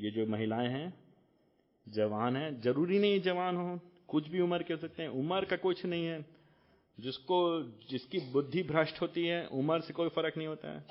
[0.01, 0.95] ये जो महिलाएँ हैं,
[1.89, 5.57] जवान हैं, ज़रूरी नहीं जवान हो, कुछ भी उम्र के हो सकते हैं, उम्र का
[5.57, 6.27] कुछ नहीं है,
[7.01, 10.85] जिसको, जिसकी बुद्धि भ्रष्ट होती है, उम्र से कोई फ़र्क नहीं होता है।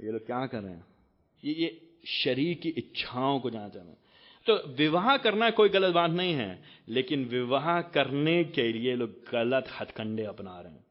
[0.00, 0.86] ये लोग क्या कर रहे हैं?
[1.44, 3.98] ये ये शरीर की इच्छाओं को जाना चाह रहे हैं।
[4.50, 9.68] तो विवाह करना कोई गलत बात नहीं है, लेकिन विवाह करने के लिए लोग गलत
[9.80, 10.84] हथकंडे अपना रहे हैं।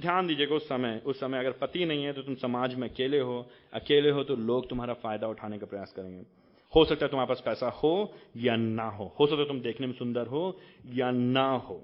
[0.00, 3.20] ध्यान दीजिएगा, उस समय उस समय अगर पति नहीं है तो तुम समाज में अकेले
[3.20, 3.38] हो
[3.72, 6.24] अकेले हो तो लोग तुम्हारा फ़ायदा उठाने का प्रयास करेंगे।
[6.72, 9.86] हो सकता है तुम्हारे पास पैसा हो या ना हो। हो सकता है तुम देखने
[9.86, 10.58] में सुंदर हो
[10.94, 11.82] या ना हो।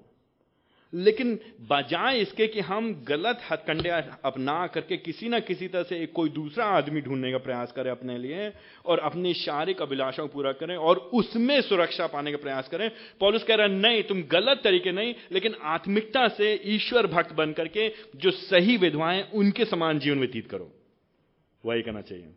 [0.93, 3.89] लेकिन बजाय इसके कि हम गलत हथकंडे
[4.25, 8.17] अपना करके किसी ना किसी तरह से कोई दूसरा आदमी ढूँढने का प्रयास करें अपने
[8.17, 8.51] लिए
[8.85, 12.89] और अपनी शारीरिक अभिलाषाओं पूरा करें और उसमें सुरक्षा पाने का प्रयास करें।
[13.19, 17.53] पॉलिस कह रहा है, नहीं, तुम गलत तरीके नहीं, लेकिन आत्मिकता से ईश्वर भक्त बन
[17.53, 20.71] करके जो सही विधवाएँ उनके समान जीवन व्यतीत करो।
[21.63, 22.33] वही करना चाहिए।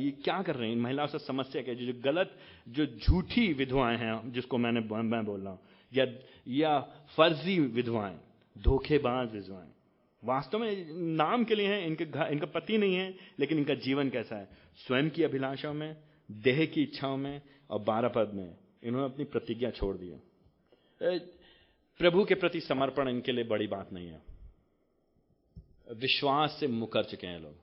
[0.00, 0.76] ये क्या कर रहे हैं?
[0.76, 2.36] महिलाओं से समस्या क्या जो गलत,
[2.68, 5.60] जो झूठी विधवाएँ हैं, जिसको मैंने, मैं बोल रहा हूँ
[5.96, 6.06] या
[6.48, 6.80] या
[7.16, 8.20] फर्जी विधवाएँ,
[8.58, 9.68] धोखेबाज विधवाएँ।
[10.24, 14.10] वास्तव में नाम के लिए हैं, इनके घर इनका पति नहीं है, लेकिन इनका जीवन
[14.10, 14.48] कैसा है?
[14.76, 15.96] स्वयं की अभिलाषाओं में,
[16.30, 20.12] देह की इच्छाओं में और बारह पद में। इन्होंने अपनी प्रतिज्ञा छोड़ दी
[22.00, 24.22] प्रभु के प्रति समर्पण इनके लिए बड़ी बात नहीं है।
[25.92, 27.54] विश्वास से मुकर चुके हैं लोग।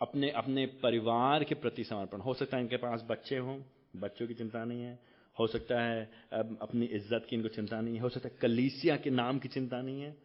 [0.00, 3.62] अपने अपने परिवार के प्रति समर्पण। हो सकता है इनके पास बच्चे हों,
[3.96, 4.98] बच्चों की चिंता नहीं है।
[5.36, 6.02] हो सकता है
[6.32, 9.80] अपनी इज़्ज़त की इनको चिंता नहीं है। हो सकता है कलीसिया के नाम की चिंता
[9.82, 10.16] नहीं है।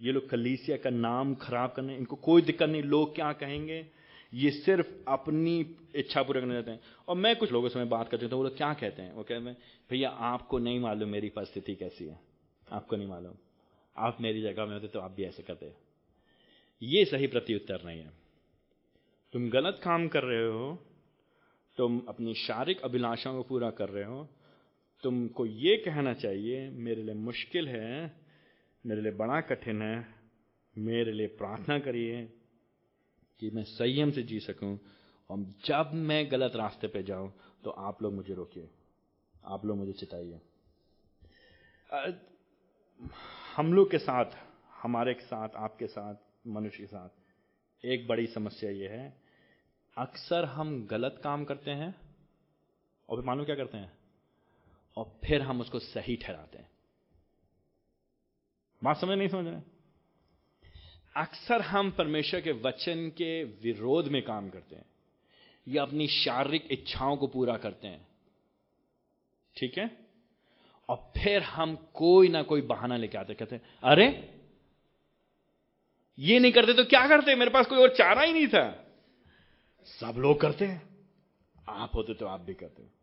[0.00, 3.86] ये लोग कलीसिया का नाम खराब करने, इनको कोई दिक्कत नहीं, लोग क्या कहेंगे?
[4.32, 5.58] ये सिर्फ़ अपनी
[5.96, 8.36] इच्छा पूरा करने जाते हैं। और मैं कुछ लोगों से मैं बात करती हूँ तो
[8.36, 9.12] वो लोग क्या कहते हैं?
[9.14, 9.56] वो कहते हैं,
[9.90, 12.18] भैया, आपको नहीं मालूम मेरी परिस्थिति कैसी है।
[12.66, 13.34] आपको नहीं मालूम।
[13.96, 15.72] आप मेरी जगह में होते तो आप भी ऐसे करते।
[16.82, 18.12] ये सही प्रत्युत्तर नहीं है।
[19.34, 20.78] तुम गलत काम कर रहे हो,
[21.78, 24.28] तुम अपनी शारीरिक अभिलाषाओं को पूरा कर रहे हो
[25.02, 28.12] तुमको ये कहना चाहिए, मेरे लिए मुश्किल है,
[28.86, 30.06] मेरे लिए बड़ा कठिन है,
[30.78, 32.24] मेरे लिए प्रार्थना करिए
[33.40, 34.78] कि मैं संयम से जी सकूँ
[35.30, 37.32] और जब मैं गलत रास्ते पे जाऊँ
[37.64, 38.70] तो आप लोग मुझे रोकिए।
[39.44, 40.40] आप लोग मुझे चिताइए।
[43.56, 44.24] हम लोग के साथ,
[44.82, 46.14] हमारे के साथ, आपके साथ,
[46.46, 47.08] मनुष्य के साथ,
[47.84, 49.22] एक बड़ी समस्या यह है।
[49.96, 51.94] अक्सर हम गलत काम करते हैं
[53.08, 53.99] और फिर मालूम क्या करते हैं?
[54.96, 56.70] और फिर हम उसको सही ठहराते हैं।
[58.84, 59.60] बात समझ नहीं समझ रहे?
[61.16, 64.84] अक्सर हम परमेश्वर के वचन के विरोध में काम करते हैं,
[65.68, 68.08] या अपनी शारीरिक इच्छाओं को पूरा करते हैं।
[69.56, 69.96] ठीक है?
[70.88, 74.36] और फिर हम कोई ना कोई बहाना लेके आते कहते हैं, अरे,
[76.18, 77.34] ये नहीं करते तो क्या करते?
[77.34, 78.86] मेरे पास कोई और चारा ही नहीं था।
[79.84, 80.90] सब लोग करते हैं।
[81.68, 82.99] आप होते तो आप भी करते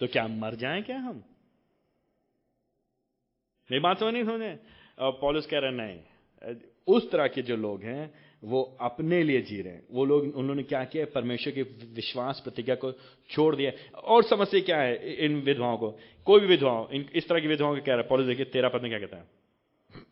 [0.00, 1.24] तो क्या मर जाएँ क्या हम?
[3.70, 4.58] मेरी बात समझ नहीं समझे
[5.00, 6.00] पॉलिस कह रहे, नहीं।
[6.86, 10.62] उस तरह के जो लोग हैं, वो अपने लिए जी रहे हैं। वो लोग, उन्होंने
[10.62, 11.06] क्या किया?
[11.14, 12.92] परमेश्वर की विश्वास प्रतिज्ञा को
[13.30, 15.90] छोड़ दिया। और समस्या क्या है इन विधवाओं को?
[16.24, 18.70] कोई भी विधवाओं, इन, इस तरह की विधवाओं को कह रहा है, पॉलिस, देखिए, तेरा
[18.74, 19.24] में क्या कहता है?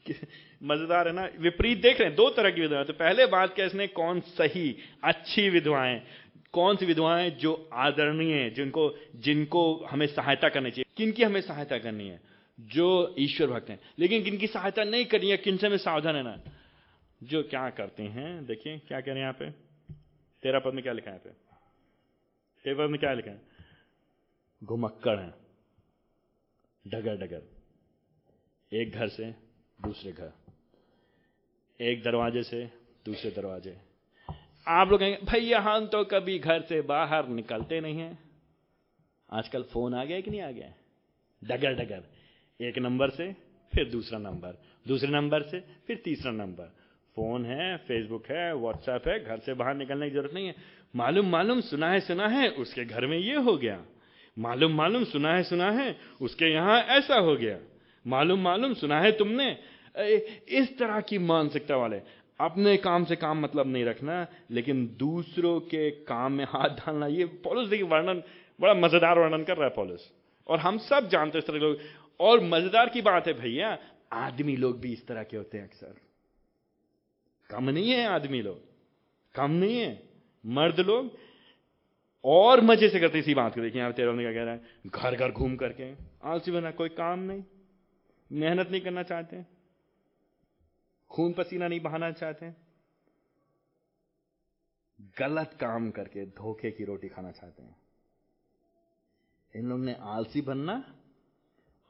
[0.62, 1.28] मज़ेदार है ना?
[1.38, 4.76] विपरीत देख रहे हैं, दो तरह की विधवाएँ। तो पहले बात क्या इसने कौन सही,
[5.04, 6.02] अच्छी विधवाएँ
[6.52, 10.84] कौन सी विधवाएँ जो आदरणीय है, जिनको जिनको हमें सहायता करनी चाहिए?
[10.96, 12.20] किनकी हमें सहायता करनी है?
[12.60, 16.22] जो ईश्वर भक्त हैं। लेकिन किनकी सहायता नहीं करनी है किनसे में सावधान है?
[16.22, 16.42] ना
[17.22, 19.50] जो क्या करते हैं, देखिए, क्या कह रहे हैं यहाँ पे?
[20.42, 21.30] तेरा पद में क्या लिखा है पे?
[22.64, 23.42] तेरा पद में क्या लिखा है?
[24.64, 25.34] घुमक्कड़ है।
[26.86, 27.42] डगर डगर।
[28.72, 29.30] एक घर से
[29.82, 30.32] दूसरे घर।
[31.80, 32.70] एक दरवाजे से
[33.04, 33.87] दूसरे दरवाजे।
[34.68, 38.18] आप लोग कहेंगे भैया हम तो कभी घर से बाहर निकलते नहीं हैं।
[39.32, 40.72] आजकल फ़ोन आ गया कि नहीं आ गया?
[41.44, 42.02] डगर डगर।
[42.60, 43.32] एक नंबर से,
[43.72, 46.64] फिर दूसरा नंबर। दूसरे नंबर से, फिर तीसरा नंबर।
[47.16, 50.54] फ़ोन है फेसबुक है व्हाट्सएप है, घर से बाहर निकलने की ज़रूरत नहीं है।
[50.96, 53.84] मालूम मालूम, सुना है सुना है, उसके घर में ये हो गया।
[54.38, 57.58] मालूम मालूम, सुना है सुना है, उसके यहाँ ऐसा हो गया।
[58.06, 59.58] मालूम मालूम, सुना है तुमने।
[60.48, 62.00] इस तरह की मानसिकता वाले।
[62.40, 67.24] अपने काम से काम मतलब नहीं रखना, लेकिन दूसरों के काम में हाथ डालना, ये
[67.44, 68.22] पॉलिस देखिए वर्णन,
[68.60, 70.00] बड़ा मज़ेदार वर्णन कर रहा है पॉलिस।
[70.46, 71.78] और हम सब जानते हैं इस तरह के लोग।
[72.20, 73.76] और मज़ेदार की बात है भैया,
[74.12, 75.94] आदमी लोग भी इस तरह के होते हैं अक्सर।
[77.50, 78.60] कम नहीं है आदमी लोग,
[79.34, 80.02] कम नहीं है।
[80.44, 81.10] मर्द लोग
[82.24, 85.16] और मज़े से करते इसी बात को। देखिए यहाँ तेरह क्या कह रहा है घर
[85.16, 85.92] घर घूम करके,
[86.24, 87.42] आलसी बना, कोई काम नहीं,
[88.30, 89.44] मेहनत नहीं करना चाहते।
[91.10, 92.52] खून पसीना नहीं बहाना चाहते
[95.18, 97.76] गलत काम करके धोखे की रोटी खाना चाहते हैं।
[99.54, 100.94] इन लोगों ने आलसी बनना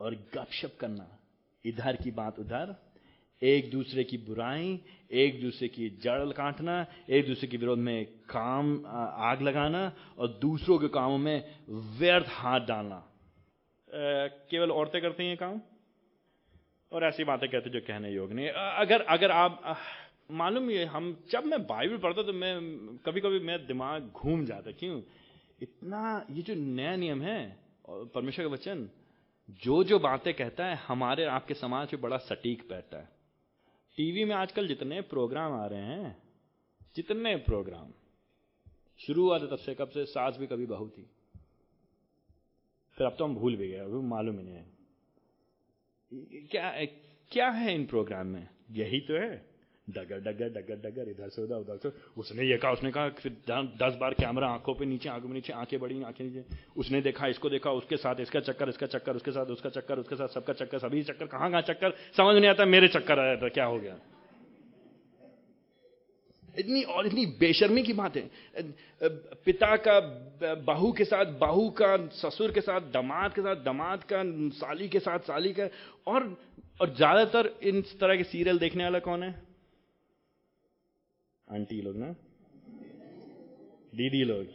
[0.01, 1.19] और गपशप करना।
[1.65, 2.75] इधर की बात उधर,
[3.43, 8.87] एक दूसरे की बुराई, एक दूसरे की जड़ काटना, एक दूसरे के विरोध में काम
[8.87, 11.59] आग लगाना और दूसरों के कामों में
[11.99, 13.01] व्यर्थ हाथ डालना।
[14.51, 15.61] केवल औरतें करती हैं काम?
[16.93, 19.77] और ऐसी बातें कहते जो कहने योग नहीं। अगर अगर आप
[20.31, 24.73] मालूम ये, हम, जब मैं बाइबल पढ़ता तो मैं कभी कभी मेरा दिमाग घूम जाता
[24.73, 25.03] क्यों?
[25.63, 27.59] इतना, ये जो नया नियम है
[27.91, 28.89] परमेश्वर का वचन
[29.63, 33.09] जो जो बातें कहता है, हमारे, आपके समाज में बड़ा सटीक बैठता है।
[33.97, 36.23] टीवी में आजकल जितने प्रोग्राम आ रहे हैं,
[36.97, 37.93] जितने प्रोग्राम
[38.99, 41.11] शुरू हुआ था तब से, कब से, सास भी कभी बहू थी।
[42.99, 44.78] फिर अब तो हम भूल भी गए, अभी मालूम ही नहीं है।
[46.15, 46.85] क्या
[47.33, 48.49] क्या है इन प्रोग्राम में?
[48.71, 49.49] यही तो है।
[49.91, 51.89] डगर डगर डगर डगर, इधर से उधर उधर से।
[52.21, 55.53] उसने ये कहा, उसने कहा फिर दस बार कैमरा आँखों पे नीचे, आँखों में नीचे,
[55.53, 56.45] आँखें बड़ी, आँखें नीचे।
[56.77, 60.17] उसने देखा, इसको देखा, उसके साथ, इसका चक्कर इसका चक्कर, उसके साथ, उसका चक्कर, उसके
[60.17, 61.91] साथ, सबका चक्कर, सभी चक्कर। कहाँ कहाँ चक्कर?
[61.91, 63.99] समझ नहीं आता, मेरे चक्कर आया था क्या हो गया?
[66.59, 68.31] इतनी और इतनी बेशर्मी की बात है।
[69.45, 69.99] पिता का,
[70.67, 74.23] बहू के साथ, बहू का, ससुर के साथ, दमाद के साथ, दमाद का,
[74.59, 75.69] साली के साथ, साली का,
[76.07, 76.37] और
[76.81, 79.31] और ज़्यादातर इन तरह के सीरियल देखने वाला कौन है?
[81.49, 82.15] आंटी लोग ना?
[83.95, 84.47] दीदी लोग।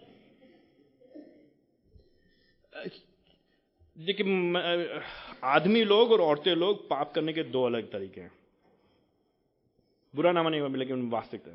[3.95, 4.25] देखिए
[5.45, 8.31] आदमी लोग और औरतें लोग पाप करने के दो अलग तरीके हैं।
[10.13, 11.51] बुरा नामा नहीं लेकिन वास्तविकता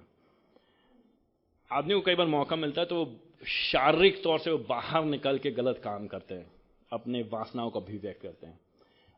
[1.73, 3.17] आदमी को कई बार मौका मिलता है तो वो
[3.47, 6.51] शारीरिक तौर से वो बाहर निकल के गलत काम करते हैं,
[6.93, 8.61] अपने वासनाओं को अभिव्यक्त करते हैं।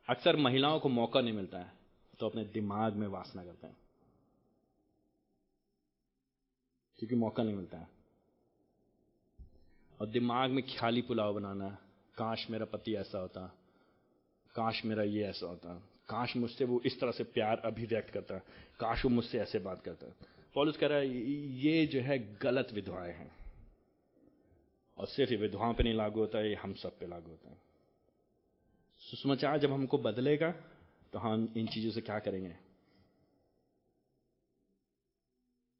[0.09, 1.71] अक्सर महिलाओं को मौका नहीं मिलता है
[2.19, 3.77] तो अपने दिमाग में वासना करते हैं।
[6.99, 7.87] क्योंकि मौका नहीं मिलता है।
[10.01, 11.69] और दिमाग में ख्याली पुलाव बनाना,
[12.17, 13.41] काश मेरा पति ऐसा होता,
[14.55, 15.75] काश मेरा ये ऐसा होता,
[16.09, 18.37] काश मुझसे वो इस तरह से प्यार अभिव्यक्त करता,
[18.79, 20.25] काश वो मुझसे ऐसे बात करता।
[20.55, 21.07] पॉलिस कह रहा है,
[21.59, 23.31] ये जो है गलत विधवाएँ हैं।
[24.97, 27.49] और सिर्फ़ ये विधवाओं पे नहीं लागू होता है ये हम सब पे लागू होता
[27.49, 27.57] है।
[29.01, 30.51] सुषमाचार जब हमको बदलेगा
[31.13, 32.55] तो हम इन चीज़ों से क्या करेंगे?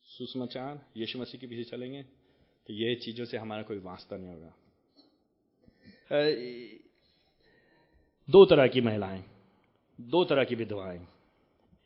[0.07, 4.53] सुषमाचार यीशु मसीह के पीछे चलेंगे तो ये चीज़ों से हमारा कोई वास्ता नहीं होगा।
[8.29, 9.23] दो तरह की महिलाएँ,
[9.99, 11.07] दो तरह की विधवाएँ।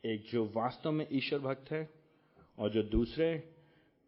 [0.06, 1.84] एक जो वास्तव में ईश्वर भक्त है
[2.58, 3.28] और जो दूसरे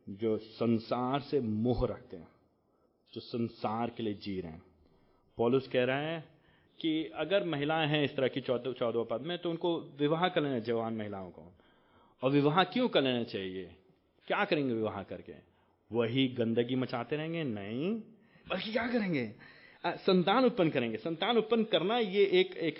[0.06, 2.28] जो संसार से मोह रखते हैं,
[3.12, 4.62] जो संसार के लिए जी रहे हैं।
[5.38, 6.24] पॉलुस कह रहा है
[6.80, 10.42] कि अगर महिलाएँ हैं इस तरह की चौदह चौदह पद में तो उनको विवाह कर
[10.42, 11.52] लेना जवान महिलाओं को।
[12.22, 13.70] और विवाह क्यों कर लेना चाहिए?
[14.28, 15.34] क्या करेंगे विवाह करके?
[15.90, 17.44] वही गंदगी मचाते रहेंगे?
[17.44, 17.92] नहीं।
[18.46, 19.32] बल्कि क्या करेंगे?
[19.84, 22.78] संतान उत्पन्न करेंगे। संतान उत्पन्न करना ये एक एक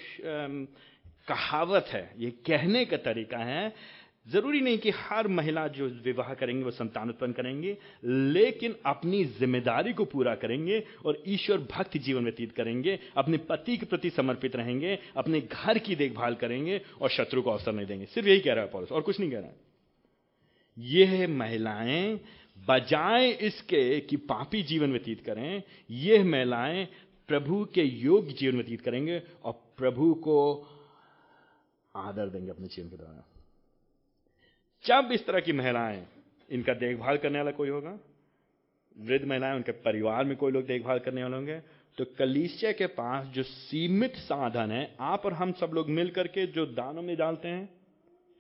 [1.29, 3.75] कहावत है, ये कहने का तरीका है
[4.29, 9.93] ज़रूरी नहीं कि हर महिला जो विवाह करेंगे, वो संतान उत्पन्न करेंगे, लेकिन अपनी ज़िम्मेदारी
[9.93, 14.99] को पूरा करेंगे और ईश्वर भक्त जीवन व्यतीत करेंगे, अपने पति के प्रति समर्पित रहेंगे,
[15.17, 18.65] अपने घर की देखभाल करेंगे और शत्रु को अवसर नहीं देंगे। सिर्फ़ यही कह रहा
[18.65, 19.57] है पॉलिस, और कुछ नहीं कह रहा है।
[20.79, 22.21] यह महिलाएँ,
[22.69, 26.87] बजाय इसके कि पापी जीवन व्यतीत करें, यह महिलाएँ
[27.29, 30.39] प्रभु के योग्य जीवन व्यतीत करेंगे और प्रभु को
[31.95, 33.25] आदर देंगे अपने जीवन के द्वारा
[34.85, 36.07] जब इस तरह की महिलाएँ
[36.49, 37.99] इनका देखभाल करने वाला कोई होगा,
[38.97, 41.61] वृद्ध महिलाएँ उनके परिवार में कोई लोग देखभाल करने वाले होंगे
[41.99, 46.47] तो कलीसिया के पास जो सीमित साधन है, आप और हम सब लोग मिल करके
[46.47, 47.67] जो दानों में डालते हैं,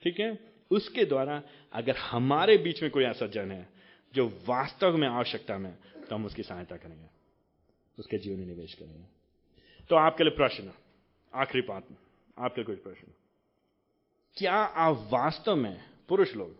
[0.03, 0.39] ठीक है?
[0.71, 3.69] उसके द्वारा अगर हमारे बीच में कोई ऐसा जन है,
[4.15, 5.73] जो वास्तव में आवश्यकता में
[6.09, 7.07] तो हम उसकी सहायता करेंगे,
[7.99, 9.05] उसके जीवन में निवेश करेंगे।
[9.91, 10.71] तो आपके लिए प्रश्न,
[11.33, 11.87] आखिरी बात
[12.37, 13.13] आपके कुछ प्रश्न?
[14.37, 15.77] क्या आप वास्तव में
[16.09, 16.57] पुरुष लोग,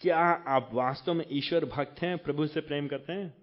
[0.00, 0.18] क्या
[0.48, 3.34] आप वास्तव में ईश्वर भक्त हैं, प्रभु से प्रेम करते हैं?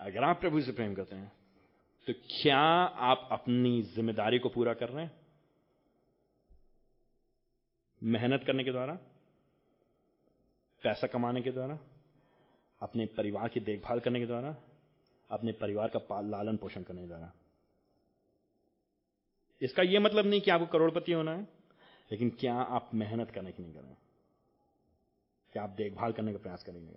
[0.00, 1.32] अगर आप प्रभु से प्रेम करते हैं
[2.06, 2.58] तो क्या
[3.02, 5.12] आप अपनी ज़िम्मेदारी को पूरा कर रहे हैं?
[8.02, 8.94] मेहनत करने के द्वारा?
[10.82, 11.78] पैसा कमाने के द्वारा?
[12.80, 14.54] अपने परिवार की देखभाल करने के द्वारा?
[15.30, 17.32] अपने परिवार का लालन पोषण करने के द्वारा?
[19.62, 21.55] इसका यह मतलब नहीं कि आपको करोड़पति होना है।
[22.10, 23.96] लेकिन क्या आप मेहनत करने की नहीं कर
[25.52, 26.96] क्या आप देखभाल करने का प्रयास करेंगे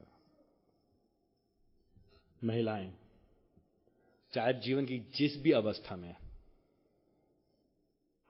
[2.44, 2.94] महिलाएँ,
[4.34, 6.16] चाहे जीवन की जिस भी अवस्था में,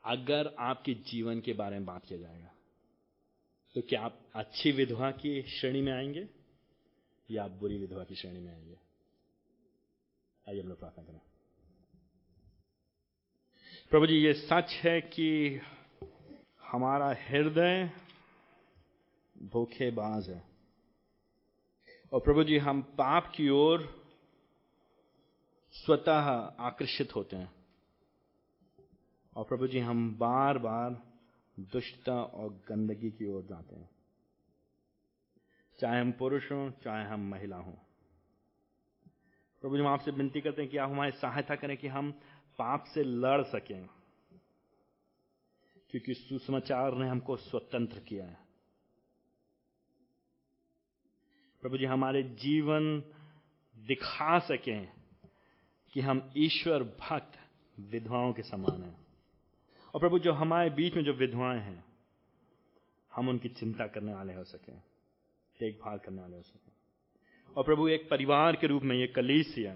[0.04, 2.52] अगर आपके जीवन के बारे में बात किया जाएगा
[3.76, 6.28] तो क्या आप अच्छी विधवा की श्रेणी में आएँगे
[7.32, 8.78] या आप बुरी विधवा की श्रेणी में आएँगे?
[10.50, 11.20] आइए हम लोग प्रार्थना करें।
[13.90, 15.60] प्रभु जी, ये सच है कि
[16.72, 17.92] हमारा हृदय
[19.44, 20.44] भूखेबाज है।
[22.14, 24.06] और प्रभु जी, हम पाप की ओर
[25.72, 26.22] स्वतः
[26.60, 27.52] आकर्षित होते हैं।
[29.36, 31.02] और प्रभु जी, हम बार बार
[31.60, 33.90] दुष्टता और गंदगी की ओर जाते हैं।
[35.80, 37.74] चाहे हम पुरुष हों, चाहे हम महिला हों।
[39.62, 42.12] प्रभु जी, हम आपसे विनती करते हैं कि आप हमारी सहायता करें कि हम
[42.58, 43.99] पाप से लड़ सकें।
[45.90, 48.38] क्योंकि सुसमाचार ने हमको स्वतंत्र किया है।
[51.62, 53.04] प्रभु जी, हमारे जीवन
[53.78, 54.92] दिखा सकें
[55.94, 57.40] कि हम ईश्वर भक्त
[57.80, 59.08] विधवाओं के समान हैं।
[59.94, 61.86] और प्रभु, जो हमारे बीच में जो विधवाएँ हैं,
[63.16, 64.72] हम उनकी चिंता करने वाले हो सके,
[65.60, 66.72] देखभाल करने वाले हो सके।
[67.54, 69.76] और प्रभु, एक परिवार के रूप में ये कलीसिया,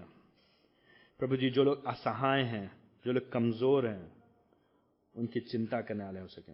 [1.18, 4.23] प्रभु जी, जो लोग असहाय हैं, जो लोग कमज़ोर हैं
[5.16, 6.52] उनकी चिंता करने वाले हो सके।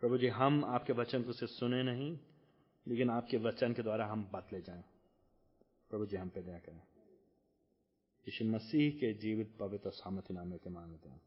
[0.00, 2.18] प्रभु जी, हम आपके वचन को सिर्फ़ सुने नहीं,
[2.88, 4.84] लेकिन आपके वचन के द्वारा हम बदले जाए।
[5.90, 6.82] प्रभु जी, हम पे दया करें।
[8.28, 11.20] यीशु मसीह के जीवित पवित्र सामर्थ्य नाम के मानते हैं।